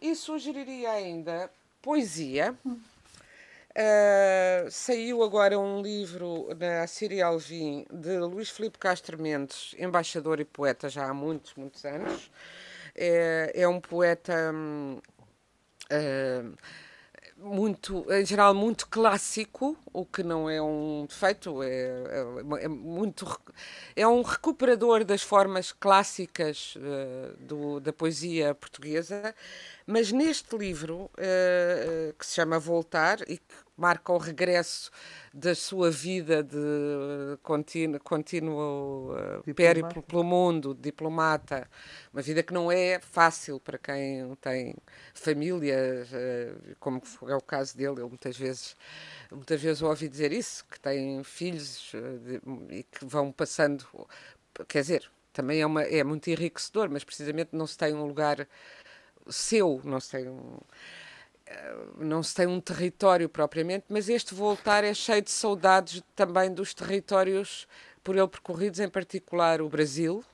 [0.00, 1.50] E sugeriria ainda
[1.82, 2.56] poesia.
[3.72, 10.44] Uh, saiu agora um livro da Síria Alvim de Luís Filipe Castro Mendes, embaixador e
[10.44, 12.30] poeta já há muitos, muitos anos.
[12.94, 14.52] É, é um poeta
[15.90, 16.56] uh,
[17.42, 23.26] muito, em geral, muito clássico, o que não é um defeito, é, é, é muito
[23.96, 29.34] é um recuperador das formas clássicas uh, do, da poesia portuguesa,
[29.86, 34.90] mas neste livro uh, que se chama Voltar e que marca o regresso
[35.32, 41.68] da sua vida de contínuo, contínuo uh, périplo pelo mundo, diplomata,
[42.12, 44.74] uma vida que não é fácil para quem tem
[45.14, 48.76] família, uh, como é o caso dele, ele muitas vezes
[49.30, 53.84] muitas vezes ouvi dizer isso, que tem filhos uh, de, e que vão passando,
[54.68, 58.46] quer dizer, também é, uma, é muito enriquecedor, mas precisamente não se tem um lugar
[59.28, 60.58] seu, não se tem um
[61.46, 66.52] eh, não se tem um território propriamente, mas este voltar é cheio de saudades também
[66.52, 67.66] dos territórios
[68.02, 70.24] por ele percorridos, em particular o Brasil.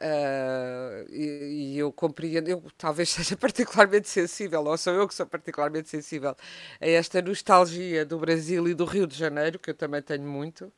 [0.00, 5.26] Uh, e, e, eu compreendo, eu talvez seja particularmente sensível, ou sou eu que sou
[5.26, 6.36] particularmente sensível
[6.80, 10.72] a esta nostalgia do Brasil e do Rio de Janeiro, que eu também tenho muito.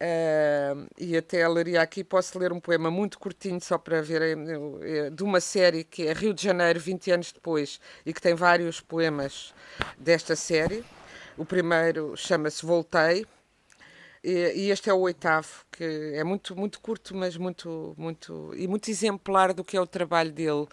[0.00, 5.10] Uh, e até leria aqui, posso ler um poema muito curtinho, só para ver, uh,
[5.10, 8.80] de uma série que é Rio de Janeiro, 20 anos depois, e que tem vários
[8.80, 9.54] poemas
[9.96, 10.84] desta série.
[11.36, 13.26] O primeiro chama-se Voltei,
[14.24, 18.68] e, e, este é o oitavo, que é muito, muito curto, mas muito, muito, e
[18.68, 20.66] muito exemplar do que é o trabalho dele,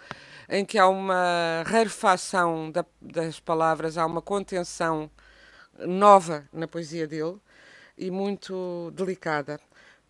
[0.47, 5.09] em que há uma rarefação da, das palavras, há uma contenção
[5.79, 7.39] nova na poesia dele
[7.99, 9.59] e muito delicada.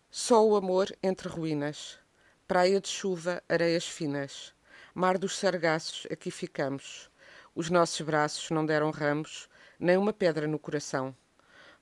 [0.08, 1.98] Só o amor entre ruínas,
[2.46, 4.54] praia de chuva, areias finas,
[4.94, 7.10] mar dos sargaços, aqui ficamos.
[7.54, 9.48] Os nossos braços não deram ramos,
[9.78, 11.14] nem uma pedra no coração.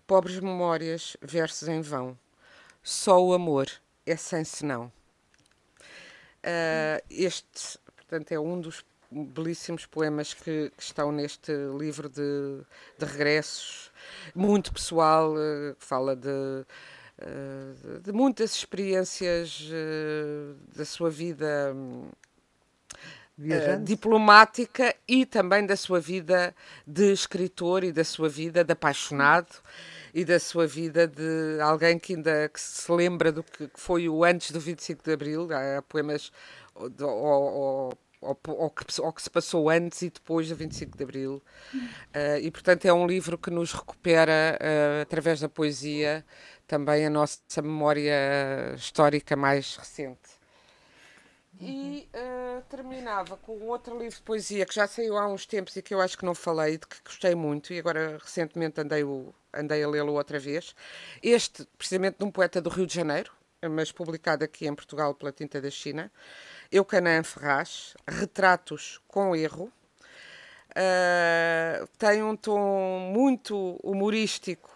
[0.07, 2.19] Pobres memórias, versos em vão.
[2.83, 3.71] Só o amor
[4.07, 4.91] é sem senão.
[6.39, 12.63] Uh, este, portanto, é um dos belíssimos poemas que, que estão neste livro de,
[12.99, 13.88] de regressos,
[14.35, 21.75] muito pessoal, uh, fala de, uh, de muitas experiências uh, da sua vida
[23.85, 26.53] diplomática e também da sua vida
[26.85, 29.63] de escritor e da sua vida de apaixonado
[30.13, 34.25] e da sua vida de alguém que ainda que se lembra do que foi o
[34.25, 36.33] antes do 25 de Abril, há poemas
[36.75, 41.05] ou, ou ou, ou, que, ou, que, se passou antes e depois do 25 de
[41.05, 41.43] Abril.
[41.75, 46.25] Uh, e, portanto, é um livro que nos recupera, uh, através da poesia,
[46.67, 50.39] também a nossa memória histórica mais recente.
[51.61, 55.83] E uh, terminava com outro livro de poesia que já saiu há uns tempos e
[55.83, 59.35] que eu acho que não falei, de que gostei muito, e agora recentemente andei, o,
[59.53, 60.75] andei a lê-lo outra vez.
[61.21, 63.33] Este, precisamente de um poeta do Rio de Janeiro,
[63.69, 66.13] mas publicado aqui em Portugal pela Tinta da China.
[66.71, 69.73] Eucanã Ferraz, Retratos com Erro.
[70.71, 74.71] Uh, tem um tom muito humorístico,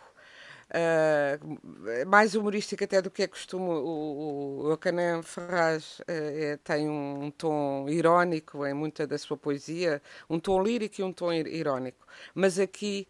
[0.71, 3.69] uh, mais humorístico até do que é costume.
[3.69, 9.37] O, o Eucanã Ferraz uh, é, tem um, um, tom irónico em muita da sua
[9.37, 10.01] poesia,
[10.31, 12.07] um tom lírico e um tom irónico.
[12.35, 13.07] Mas aqui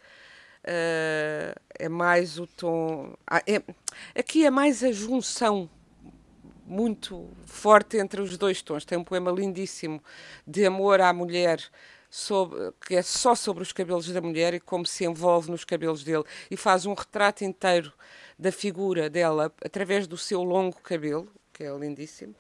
[0.65, 3.15] é mais o tom.
[3.27, 3.63] Ah, é,
[4.19, 5.71] aqui é mais a junção
[6.73, 8.85] muito forte entre os dois tons.
[8.85, 10.03] Tem um poema lindíssimo
[10.47, 11.63] de amor à mulher.
[12.15, 16.05] Sobre, que é só sobre os cabelos da mulher e como se envolve nos cabelos
[16.05, 17.91] dele e faz um retrato inteiro
[18.39, 22.35] da figura dela através do seu longo cabelo, que é lindíssimo.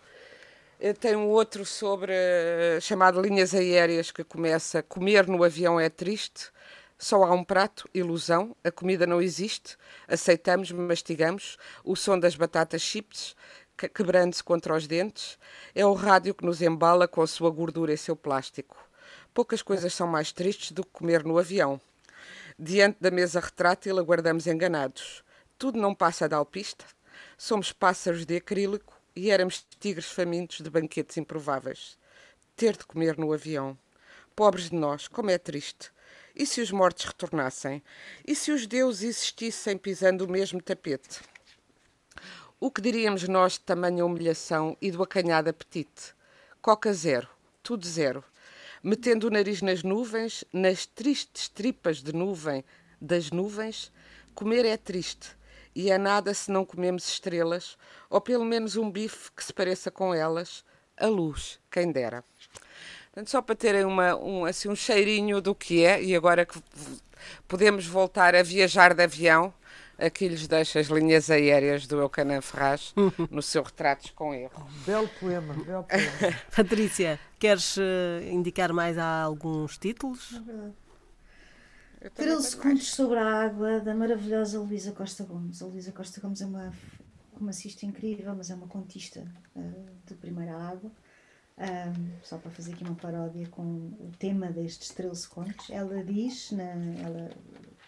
[0.78, 5.88] Eh, tem um outro sobre eh, chamado Linhas Aéreas que começa Comer no avião é
[5.88, 6.50] triste,
[7.02, 12.80] só há um prato, ilusão, a comida não existe, aceitamos, mastigamos, o som das batatas
[12.80, 13.34] chips,
[13.88, 15.38] quebrando-se contra os dentes,
[15.74, 18.76] é o rádio que nos embala com a sua gordura e seu plástico.
[19.34, 21.80] Poucas coisas são mais tristes do que comer no avião.
[22.58, 25.24] Diante da mesa retrátil, aguardamos enganados.
[25.58, 26.84] Tudo não passa da alpista.
[27.38, 31.98] Somos pássaros de acrílico e éramos tigres famintos de banquetes improváveis.
[32.56, 33.76] Ter de comer no avião.
[34.36, 35.90] Pobres de nós, como é triste.
[36.34, 37.82] E se os mortos retornassem?
[38.26, 41.20] E se os deuses existissem pisando o mesmo tapete?
[42.64, 46.14] O que diríamos nós de tamanha humilhação e do acanhado apetite?
[46.60, 47.28] Coca zero,
[47.60, 48.22] tudo zero
[48.80, 52.64] metendo o nariz nas nuvens, nas tristes tripas de nuvem
[53.00, 53.90] das nuvens,
[54.32, 55.30] comer é triste
[55.74, 57.76] e é nada se não comemos estrelas,
[58.08, 60.64] ou pelo menos um bife que se pareça com elas,
[60.96, 62.22] a luz, quem dera.
[63.06, 66.62] Portanto, só para terem uma, um, assim, um cheirinho do que é, e agora que
[67.48, 69.52] podemos voltar a viajar de avião,
[69.98, 72.94] aqui lhes deixo as linhas aéreas do Eucanã Ferraz
[73.30, 74.66] no seu Retratos com Erro.
[74.86, 76.36] Belo poema, belo poema.
[76.54, 77.80] Patrícia, queres uh,
[78.30, 80.40] indicar mais alguns títulos?
[82.00, 85.62] É 13 segundos sobre a água da maravilhosa Luísa Costa Gomes.
[85.62, 86.72] A Luísa Costa Gomes é uma
[87.32, 89.24] romancista incrível, mas é uma contista
[89.54, 90.90] uh, de primeira água.
[91.58, 96.50] Um, só para fazer aqui uma paródia com o tema destes 13 contos, ela diz,
[96.50, 97.30] na, ela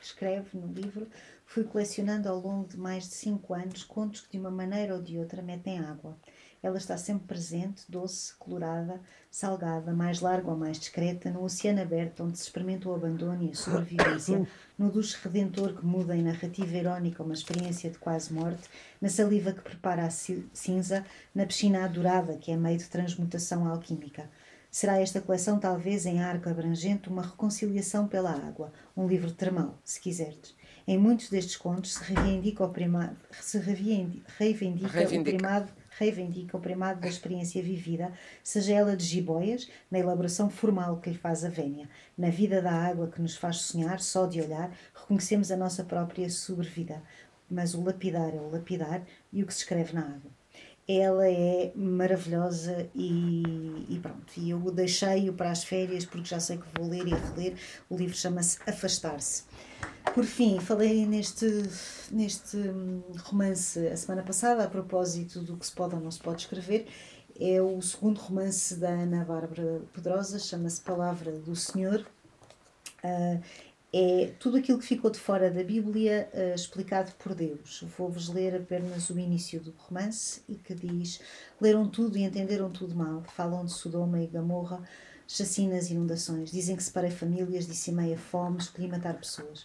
[0.01, 1.09] escreve no livro,
[1.55, 5.01] fui colecionando ao longo de mais de cinco anos contos que de uma maneira ou
[5.01, 6.19] de outra metem água.
[6.61, 12.25] Ela está sempre presente, doce, colorada, salgada, mais larga ou mais discreta, no oceano aberto
[12.25, 14.45] onde se experimenta o abandono e a sobrevivência,
[14.77, 18.69] no duche redentor que muda em narrativa irónica uma experiência de quase morte,
[19.01, 24.29] na saliva que prepara a cinza, na piscina adorada que é meio de transmutação alquímica.
[24.73, 30.01] Será esta coleção, talvez em arco abrangente, uma reconciliação pela água, um livro termal, se
[30.01, 30.53] quiseres.
[30.87, 35.21] Em muitos destes contos se reivindica o primado, se reivindica, reivindica, reivindica.
[35.21, 40.99] o primado reivindica o primado da experiência vivida, seja ela de jiboias, na elaboração formal
[40.99, 41.89] que lhe faz a vénia.
[42.19, 46.29] Na vida da água que nos faz sonhar, só de olhar, reconhecemos a nossa própria
[46.29, 47.03] sobrevida.
[47.51, 50.34] Mas o lapidar é o lapidar e o que se escreve na água.
[50.87, 53.43] Ela é maravilhosa e,
[53.89, 54.33] e pronto.
[54.37, 57.57] E eu deixei-o para as férias porque já sei que vou ler e reler.
[57.89, 59.45] O livro chama-se Afastar-se.
[60.15, 61.47] Por fim, falei neste,
[62.11, 66.21] neste hum, romance a semana passada, a propósito do que se pode ou não se
[66.21, 66.87] pode escrever.
[67.41, 72.07] É o segundo romance da Ana Bárbara Pedrosa, chama-se Palavra do Senhor.
[73.03, 73.43] Uh,
[73.97, 77.85] é tudo aquilo que ficou de fora da Bíblia uh, explicado por Deus.
[77.97, 81.21] Vou-vos ler apenas o início do romance e que diz:
[81.61, 83.23] Leram tudo e entenderam tudo mal.
[83.23, 84.83] Falam de Sodoma e Gamorra,
[85.29, 86.51] chacinas e inundações.
[86.51, 89.65] Dizem que separei famílias, dissimei a fome, escolhi matar pessoas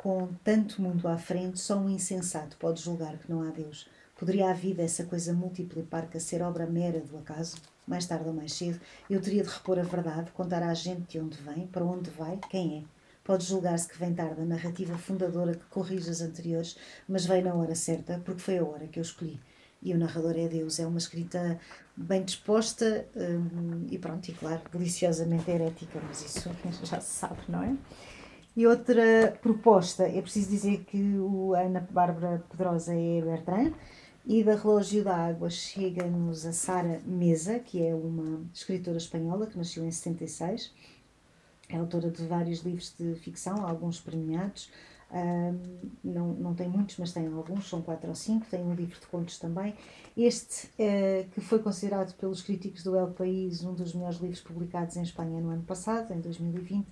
[0.00, 3.86] com tanto mundo à frente, só um insensato pode julgar que não há Deus.
[4.18, 7.56] Poderia a vida, essa coisa múltipla e parca, ser obra mera do acaso?
[7.86, 11.20] Mais tarde ou mais cedo, eu teria de repor a verdade, contar à gente de
[11.20, 12.99] onde vem, para onde vai, quem é.
[13.22, 16.76] Pode julgar-se que vem tarde a narrativa fundadora que corrige as anteriores,
[17.08, 19.38] mas veio na hora certa, porque foi a hora que eu escolhi.
[19.82, 20.78] E o narrador é Deus.
[20.78, 21.58] É uma escrita
[21.96, 26.50] bem disposta hum, e pronto, e claro, deliciosamente herética, mas isso
[26.84, 27.76] já se sabe, não é?
[28.56, 33.72] E outra proposta, é preciso dizer que o Ana Bárbara Pedrosa é Bertrand,
[34.26, 39.56] e da Relógio da Água chega-nos a Sara Mesa, que é uma escritora espanhola que
[39.56, 40.74] nasceu em 76.
[41.72, 44.70] É autora de vários livros de ficção, alguns premiados.
[45.12, 48.46] Um, não, não tem muitos, mas tem alguns, são quatro ou cinco.
[48.50, 49.74] Tem um livro de contos também.
[50.16, 54.96] Este, uh, que foi considerado pelos críticos do El País um dos melhores livros publicados
[54.96, 56.86] em Espanha no ano passado, em 2020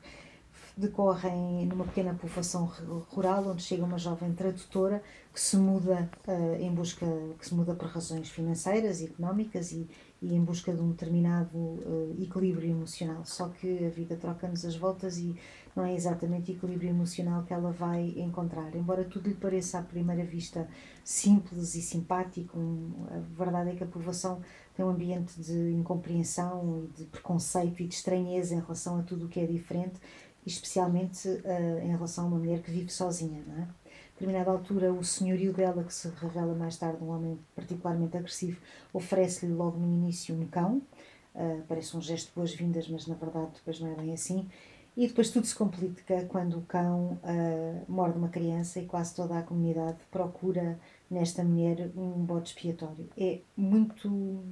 [0.78, 2.66] decorrem numa pequena povoação
[3.10, 5.02] rural onde chega uma jovem tradutora
[5.34, 7.04] que se muda uh, em busca
[7.38, 9.88] que se muda por razões financeiras económicas e,
[10.20, 14.76] e em busca de um determinado uh, equilíbrio emocional só que a vida troca-nos as
[14.76, 15.34] voltas e
[15.76, 20.24] não é exatamente equilíbrio emocional que ela vai encontrar embora tudo lhe pareça à primeira
[20.24, 20.68] vista
[21.04, 22.58] simples e simpático
[23.10, 24.40] a verdade é que a povoação
[24.74, 29.26] tem um ambiente de incompreensão e de preconceito e de estranheza em relação a tudo
[29.26, 30.00] o que é diferente
[30.48, 33.42] especialmente uh, em relação a uma mulher que vive sozinha.
[33.46, 33.68] Não é?
[34.18, 38.60] Determinada altura, o senhorio dela, que se revela mais tarde um homem particularmente agressivo,
[38.92, 40.82] oferece-lhe logo no início um cão.
[41.36, 44.48] Uh, parece um gesto de boas-vindas, mas na verdade depois não é bem assim.
[44.96, 49.38] E depois tudo se complica quando o cão uh, morde uma criança e quase toda
[49.38, 50.76] a comunidade procura
[51.08, 53.08] nesta mulher um bode expiatório.
[53.16, 54.42] É muito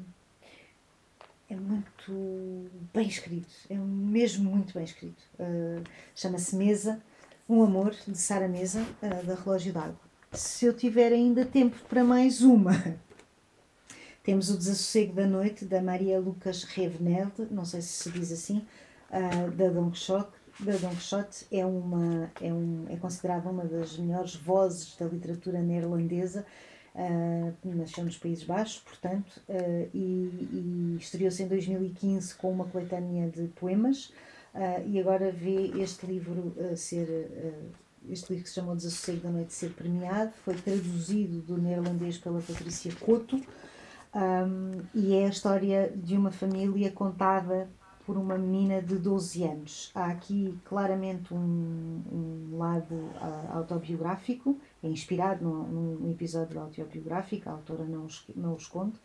[1.50, 5.24] é muito bem escrito, é mesmo muito bem escrito.
[5.40, 5.82] Uh,
[6.14, 7.02] Chama-se Mesa,
[7.48, 10.00] Um Amor, de Sara Mesa, uh, da Relógio d'Água.
[10.32, 12.72] Se eu tiver ainda tempo para mais uma,
[14.24, 18.66] temos O Desassossego da Noite, da Maria Lucas Revenelde, não sei se se diz assim,
[19.12, 23.96] uh, da Don Quixote, da Don Quixote é, uma, é, um, é considerada uma das
[23.96, 26.44] melhores vozes da literatura neerlandesa.
[26.96, 33.30] Uh, nasceu nos Países Baixos, portanto, uh, e, e estreou-se em 2015 com uma coletânea
[33.30, 34.12] de poemas.
[34.56, 37.30] Uh, e agora vê este livro ser
[38.08, 42.40] este livro que se chamou Desassossego da Noite ser premiado, foi traduzido do neerlandês pela
[42.40, 43.36] Patrícia Couto
[44.16, 47.68] um, e é a história de uma família contada
[48.06, 49.90] por uma menina de 12 anos.
[49.94, 57.52] Há aqui claramente um, um lado uh, autobiográfico, é inspirado num, num, episódio autobiográfico, a
[57.52, 58.98] autora não os, não os conta,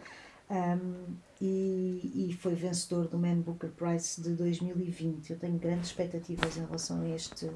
[0.51, 5.31] um, e, e, foi vencedor do Man Booker Prize de 2020.
[5.31, 7.49] Eu tenho grandes expectativas em relação a este,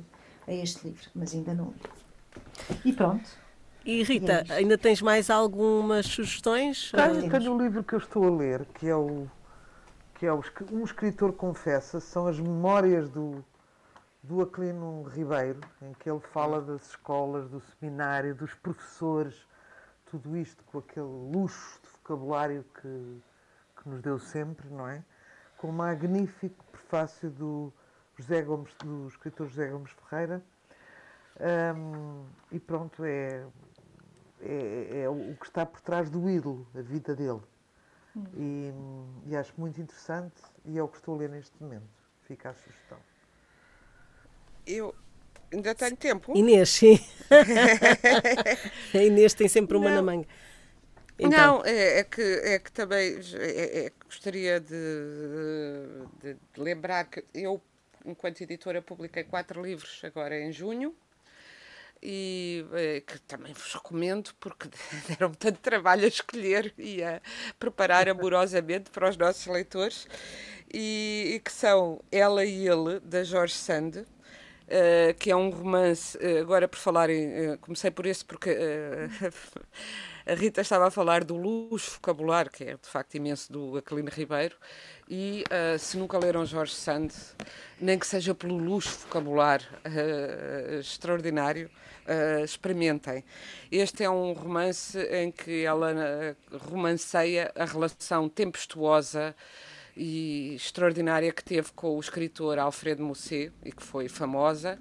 [0.47, 1.81] a este livro, mas ainda não li.
[2.85, 3.29] E pronto.
[3.85, 6.91] E Rita, ainda tens mais algumas sugestões?
[6.91, 9.27] Tenho, tenho um livro que eu estou a ler, que é o
[10.15, 10.41] que é o,
[10.71, 13.43] um escritor confessa, são as memórias do,
[14.23, 19.35] do Aquilino Ribeiro, em que ele fala das escolas, do seminário, dos professores,
[20.05, 23.21] tudo isto com aquele luxo vocabulário que,
[23.81, 25.03] que nos deu sempre, não é?
[25.57, 27.73] Com o magnífico prefácio do
[28.17, 30.43] José Gomes, do escritor José Gomes Ferreira.
[31.75, 33.45] Um, e pronto, é,
[34.41, 37.41] é, é, o que está por trás do ídolo, a vida dele.
[38.15, 38.23] Hum.
[38.37, 38.73] E,
[39.31, 41.89] e, acho muito interessante e é o que estou a ler neste momento.
[42.21, 42.97] Fica a sugestão.
[44.65, 44.95] Eu
[45.51, 46.37] ainda tenho tempo.
[46.37, 46.97] Inês, sim.
[48.93, 49.95] a Inês tem sempre uma Não.
[49.95, 50.27] na manga.
[51.17, 51.59] Então.
[51.59, 54.75] Não, é, é, que, é que também é, é, gostaria de,
[56.21, 57.61] de, de lembrar que eu
[58.05, 60.95] enquanto editora, publiquei quatro livros agora em junho
[62.01, 64.69] e eh, que também vos recomendo porque
[65.09, 67.21] deram tanto trabalho a escolher e a
[67.57, 70.07] preparar amorosamente para os nossos leitores
[70.71, 76.17] e, e que são Ela e Ele, da Jorge Sand, uh, que é um romance,
[76.17, 78.55] uh, agora por falar em, comecei por esse porque
[80.25, 84.09] a Rita estava a falar do luxo vocabular, que é de facto imenso do Aquilino
[84.09, 84.55] Ribeiro,
[85.07, 87.09] e uh, se nunca leram Jorge Sand,
[87.79, 91.69] nem que seja pelo luxo vocabular uh, extraordinário,
[92.07, 93.23] uh, experimentem.
[93.71, 96.35] Este é um romance em que ela
[96.69, 99.35] romanceia a relação tempestuosa
[99.95, 104.77] e extraordinária que teve com o escritor Alfredo Musset e que foi famosa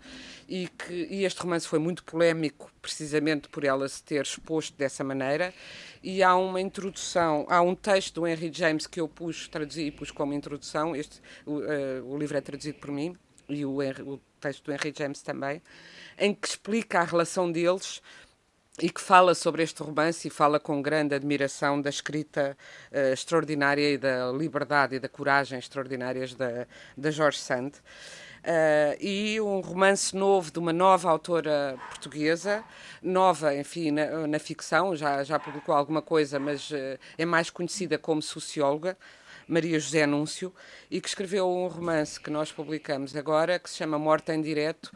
[0.48, 5.04] e que e este romance foi muito polémico precisamente por ela se ter exposto dessa
[5.04, 5.54] maneira.
[6.02, 9.90] E há uma introdução há um texto do Henry James que eu pus traduzi e
[9.90, 10.96] pus como introdução.
[10.96, 13.16] Este o, uh, o livro é traduzido por mim
[13.48, 15.62] e o, o texto do Henry James também
[16.18, 18.00] em que explica a relação deles
[18.80, 22.56] e que fala sobre este romance e fala com grande admiração da escrita
[22.90, 26.66] uh, extraordinária e da liberdade e da coragem extraordinárias da,
[26.96, 27.70] da Jorge Sand.
[27.70, 32.64] Uh, e um romance novo de uma nova autora portuguesa,
[33.00, 37.96] nova, enfim, na, na ficção, já, já publicou alguma coisa, mas uh, é mais conhecida
[37.96, 38.98] como socióloga,
[39.46, 40.52] Maria José Anúncio,
[40.90, 44.90] e que escreveu um romance que nós publicamos agora, que se chama Morte em Direto,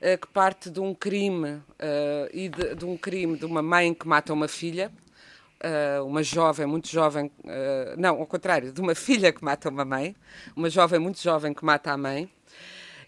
[0.00, 1.62] que parte de um crime uh,
[2.32, 4.90] e de, de, um crime de uma mãe que mata uma filha.
[5.62, 7.30] Uh, uma jovem muito jovem,
[7.98, 10.16] não, ao contrário, de uma filha que mata uma mãe,
[10.56, 12.30] uma jovem muito jovem que mata a mãe,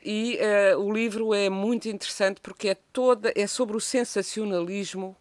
[0.05, 0.39] e
[0.77, 5.17] o livro é muito interessante porque é toda é sobre o sensacionalismo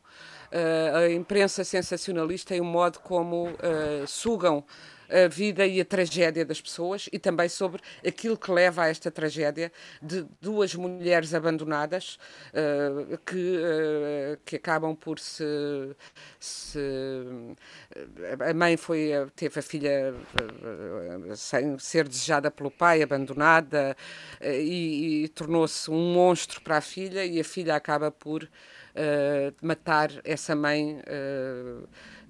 [0.94, 4.66] a imprensa sensacionalista e o modo como uh, sugam
[5.12, 9.12] a vida e a tragédia das pessoas e também sobre aquilo que leva a esta
[9.12, 12.18] tragédia de duas mulheres abandonadas
[12.54, 15.44] uh, que, uh, que acabam por se,
[16.40, 16.80] se,
[18.40, 23.96] a mãe foi teve a filha uh, sem ser desejada pelo pai abandonada
[24.42, 28.50] e, e tornou-se um monstro para a filha e a filha acaba por
[29.62, 31.02] matar essa mãe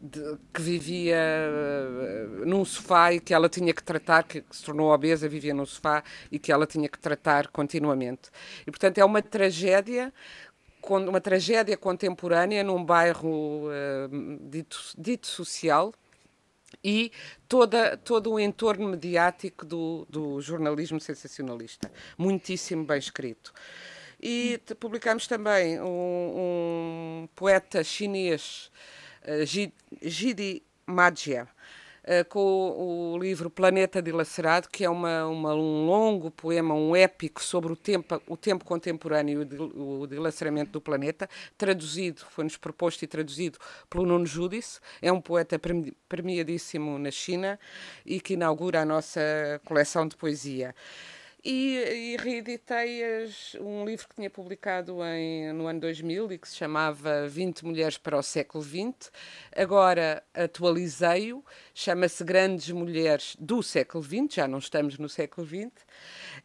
[0.01, 4.63] de, que vivia uh, num sofá e que ela tinha que tratar, que, que, se
[4.63, 8.31] tornou obesa, vivia num sofá e que ela tinha que tratar continuamente.
[8.65, 10.11] E, portanto, é uma tragédia
[10.89, 15.93] uma tragédia contemporânea num bairro uh, dito, dito, social
[16.83, 17.11] e
[17.47, 21.91] toda, todo o entorno mediático do, do jornalismo sensacionalista.
[22.17, 23.53] Muitíssimo bem escrito.
[24.19, 25.85] E publicamos também um,
[27.23, 29.00] um poeta chinês eh,
[30.01, 31.47] Gidi Magia,
[32.03, 37.43] eh, com o livro Planeta Dilacerado, que é uma, uma, um longo poema, um épico
[37.43, 43.07] sobre o tempo, o tempo contemporâneo e o dilaceramento do planeta, traduzido, foi-nos proposto e
[43.07, 43.59] traduzido
[43.89, 44.79] pelo Nuno Judice.
[45.01, 45.59] É um poeta
[46.09, 47.59] premiadíssimo na China
[48.05, 49.21] e que inaugura a nossa
[49.63, 50.73] coleção de poesia.
[51.43, 56.47] E, e reeditei as, um livro que tinha publicado em, no ano 2000 e que
[56.47, 59.11] se chamava 20 Mulheres para o Século XX.
[59.55, 65.71] Agora atualizei-o, chama-se Grandes Mulheres do Século XX, já não estamos no século XX,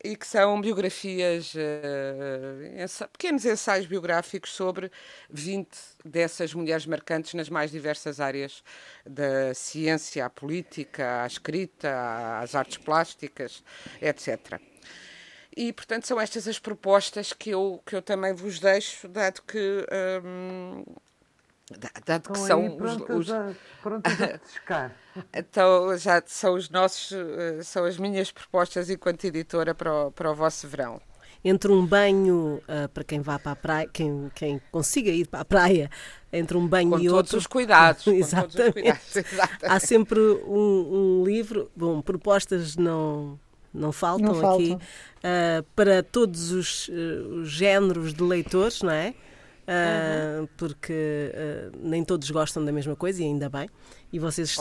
[0.03, 4.91] e que são biografias, uh, ensa pequenos ensaios biográficos sobre
[5.29, 5.69] 20
[6.05, 8.65] dessas mulheres marcantes nas mais diversas áreas
[9.05, 13.63] da ciência, à política, à escrita, às artes plásticas,
[14.01, 14.59] etc.
[15.57, 19.87] E, portanto, são estas as propostas que eu, que eu também vos deixo, dado que.
[20.23, 20.85] Hum,
[22.05, 23.31] dado que são os, os...
[23.31, 23.49] A,
[24.71, 24.91] a
[25.35, 30.31] então já são os nossos eh, são as minhas propostas enquanto editora para o, para
[30.31, 31.01] o vosso verão.
[31.45, 35.41] Entre um banho uh, para quem vá para a praia quem, quem consiga ir para
[35.41, 35.91] a praia
[36.33, 41.21] entre um banho com e outro com os cuidados exatamente os cuidados, há sempre um,
[41.21, 41.71] um livro.
[41.75, 43.39] Bom propostas não
[43.77, 49.15] não faltam, não aqui, uh, para todos os, uh, os, géneros de leitores, não é?
[49.67, 50.49] Uh, uhum.
[50.57, 51.33] Porque
[51.83, 53.69] nem todos gostam da mesma coisa, e ainda bem.
[54.13, 54.57] E vocês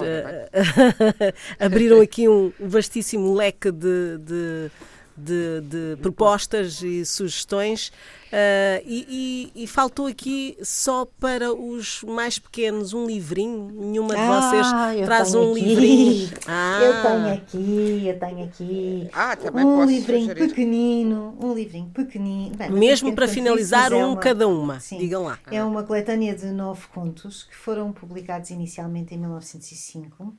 [1.59, 4.71] abriram aqui um vastíssimo leque de, de
[5.15, 7.91] de, de propostas e sugestões.
[8.25, 13.71] Uh, e, e, e, faltou aqui só para os mais pequenos um livrinho.
[13.71, 15.61] Nenhuma de ah, vocês traz um aqui.
[15.61, 16.35] livrinho.
[16.47, 16.79] Ah.
[16.81, 20.47] Eu tenho aqui, eu tenho aqui ah, um livrinho sugerir.
[20.47, 22.55] pequenino, um livrinho pequenino.
[22.55, 24.79] Bem, Mesmo para finalizar, um é uma, cada uma.
[24.79, 25.39] Sim, Digam lá.
[25.49, 30.35] É uma coletânea de nove contos que foram publicados inicialmente em 1905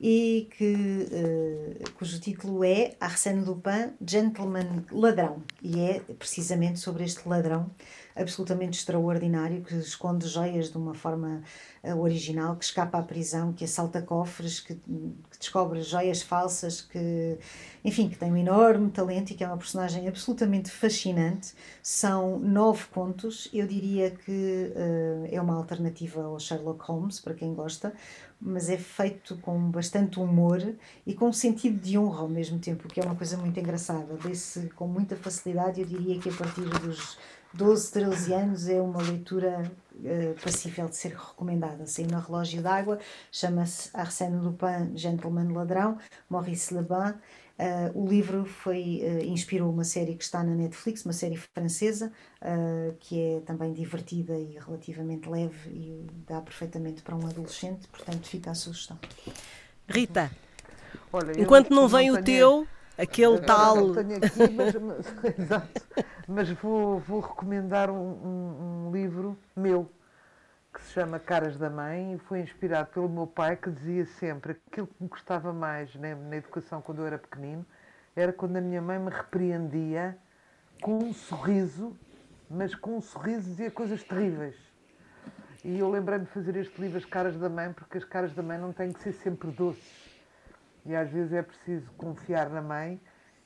[0.00, 0.74] e que,
[1.10, 5.42] uh, cujo título é Arsène Lupin, Gentleman Ladrão.
[5.62, 7.70] E é precisamente sobre este ladrão
[8.18, 11.42] absolutamente extraordinário que esconde joias de uma forma
[11.82, 17.38] uh, original, que escapa à prisão, que assalta cofres, que, que, descobre joias falsas, que,
[17.84, 21.54] enfim, que tem um enorme talento e que é uma personagem absolutamente fascinante.
[21.82, 27.54] São nove contos, eu diria que uh, é uma alternativa ao Sherlock Holmes, para quem
[27.54, 27.92] gosta,
[28.40, 30.74] mas é feito com bastante humor
[31.06, 34.16] e com sentido de honra ao mesmo tempo, que é uma coisa muito engraçada.
[34.24, 37.18] Lê-se com muita facilidade, eu diria que a partir dos
[37.54, 41.86] 12, 13 anos é uma leitura uh, passível de ser recomendada.
[41.86, 42.98] Saiu na Relógio d'Água,
[43.32, 47.18] chama-se Arsène Lupin, Gentleman Ladrão, Maurice Leblanc.
[47.58, 52.12] Uh, o livro foi, uh, inspirou uma série que está na Netflix, uma série francesa,
[52.40, 58.28] uh, que é também divertida e relativamente leve e dá perfeitamente para um adolescente, portanto
[58.28, 58.96] fica a sugestão.
[59.88, 60.30] Rita,
[61.12, 62.64] Olha, enquanto não vem o teu,
[62.98, 63.94] aquele tal.
[63.94, 65.86] Tenho aqui, mas, mas, exato,
[66.26, 69.90] mas vou, vou recomendar um, um, um livro meu
[70.74, 74.52] que se chama Caras da Mãe e foi inspirado pelo meu pai que dizia sempre
[74.52, 77.64] aquilo que me gostava mais né, na educação quando eu era pequenino
[78.20, 80.16] era quando a minha mãe me repreendia
[80.80, 81.96] com um sorriso,
[82.50, 84.56] mas com um sorriso dizia coisas terríveis.
[85.64, 88.42] E eu lembrei-me de fazer este livro As Caras da Mãe, porque as caras da
[88.42, 90.07] mãe não têm que ser sempre doces.
[90.88, 92.98] E às vezes é preciso confiar na mãe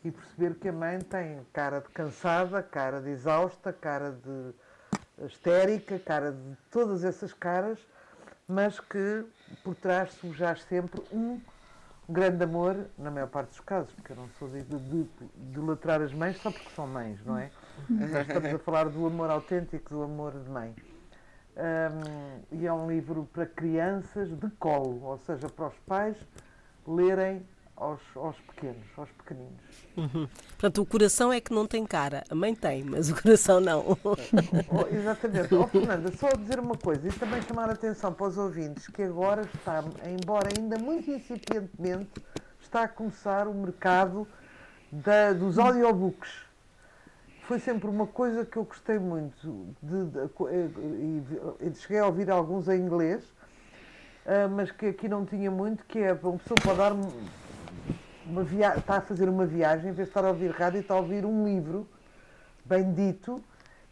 [0.04, 5.98] e perceber que a mãe tem cara de cansada, cara de exausta, cara de histérica,
[5.98, 7.80] cara de todas essas caras,
[8.46, 9.26] mas que
[9.64, 11.40] por trás surge sempre um
[12.08, 15.08] grande amor, na maior parte dos casos, porque eu não sou de, de,
[15.50, 17.50] de latrar as mães só porque são mães, não é?
[17.90, 20.76] Nós estamos a falar do amor autêntico, do amor de mãe.
[21.56, 26.16] Um, e é um livro para crianças de colo, ou seja, para os pais
[26.86, 27.42] lerem
[27.76, 29.60] aos, aos pequenos, aos pequeninos.
[29.96, 30.28] Uhum.
[30.50, 32.22] Portanto, o coração é que não tem cara.
[32.30, 33.98] A mãe tem, mas o coração não.
[34.04, 35.54] oh, exatamente.
[35.54, 39.02] Oh, Fernanda, só dizer uma coisa e também chamar a atenção para os ouvintes que
[39.02, 42.10] agora está, embora ainda muito incipientemente,
[42.60, 44.26] está a começar o mercado
[44.90, 46.30] da, dos audiobooks.
[47.42, 50.18] Foi sempre uma coisa que eu gostei muito de, de,
[51.60, 53.24] de, de cheguei a ouvir alguns em inglês,
[54.26, 56.92] uh, mas que aqui não tinha muito, que é uma pessoa pode dar
[58.26, 58.76] uma via...
[58.76, 61.24] está a fazer uma viagem, em vez de estar a ouvir rádio, está a ouvir
[61.24, 61.86] um livro
[62.64, 63.42] bem dito.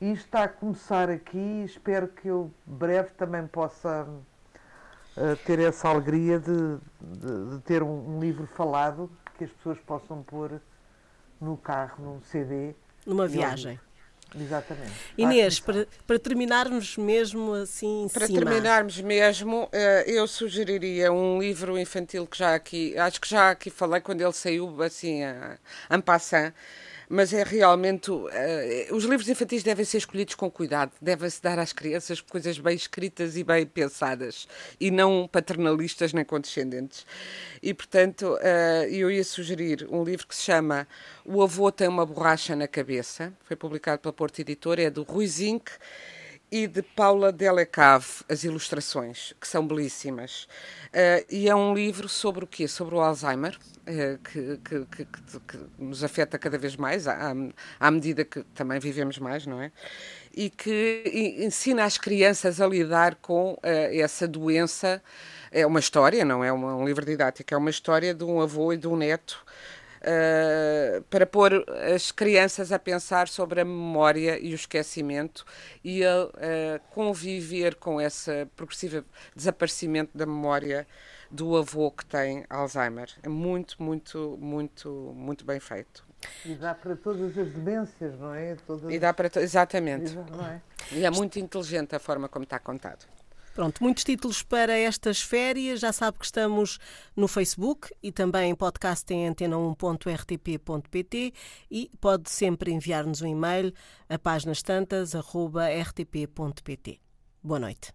[0.00, 6.38] E está a começar aqui espero que eu breve também possa uh, ter essa alegria
[6.38, 10.58] de, de, de ter um, um, livro falado que as pessoas possam pôr
[11.38, 12.74] no carro, num CD.
[13.04, 13.78] Numa viagem.
[14.38, 14.92] Exatamente.
[15.18, 18.06] Inês, para, para terminarmos mesmo assim.
[18.12, 18.38] Para cima.
[18.38, 23.70] terminarmos mesmo, eh, eu sugeriria um livro infantil que já aqui, acho que já aqui
[23.70, 25.22] falei quando ele saiu assim,
[25.90, 26.52] en passant,
[27.10, 28.08] mas é realmente.
[28.08, 28.28] Uh,
[28.92, 33.36] os livros infantis devem ser escolhidos com cuidado, devem-se dar às crianças coisas bem escritas
[33.36, 34.46] e bem pensadas,
[34.80, 37.04] e não paternalistas nem condescendentes.
[37.60, 40.86] E, portanto, uh, eu ia sugerir um livro que se chama
[41.24, 45.26] O Avô Tem uma Borracha na Cabeça, foi publicado pela Porta Editora, é do Rui
[45.26, 45.72] Zinc
[46.50, 50.48] e de Paula Delecave, as ilustrações, que são belíssimas.
[50.86, 52.66] Uh, e é um livro sobre o quê?
[52.66, 57.32] Sobre o Alzheimer, uh, que, que, que, que, nos afeta cada vez mais, à,
[57.78, 59.70] à, medida que também vivemos mais, não é?
[60.34, 65.02] E que ensina as crianças a lidar com uh, essa doença.
[65.52, 68.76] É uma história, não é um livro didático, é uma história de um avô e
[68.76, 69.44] de um neto
[70.00, 75.44] uh, para pôr as crianças a pensar sobre a memória e o esquecimento
[75.84, 76.30] e a uh,
[76.90, 80.86] conviver com esse progressivo desaparecimento da memória
[81.30, 83.08] do avô que tem Alzheimer.
[83.22, 86.04] É muito, muito, muito, muito bem feito.
[86.44, 88.56] E dá para todas as demências, não é?
[88.66, 88.92] Todas...
[88.92, 90.18] E dá para exatamente.
[90.18, 90.60] É?
[90.92, 93.06] E é muito inteligente a forma como está contado.
[93.60, 95.80] Pronto, muitos títulos para estas férias.
[95.80, 96.78] Já sabe que estamos
[97.14, 101.34] no Facebook e também em podcast em antena1.rtp.pt
[101.70, 103.70] e pode sempre enviar-nos um e-mail
[104.08, 107.02] a páginas tantas rtp.pt.
[107.42, 107.92] Boa noite.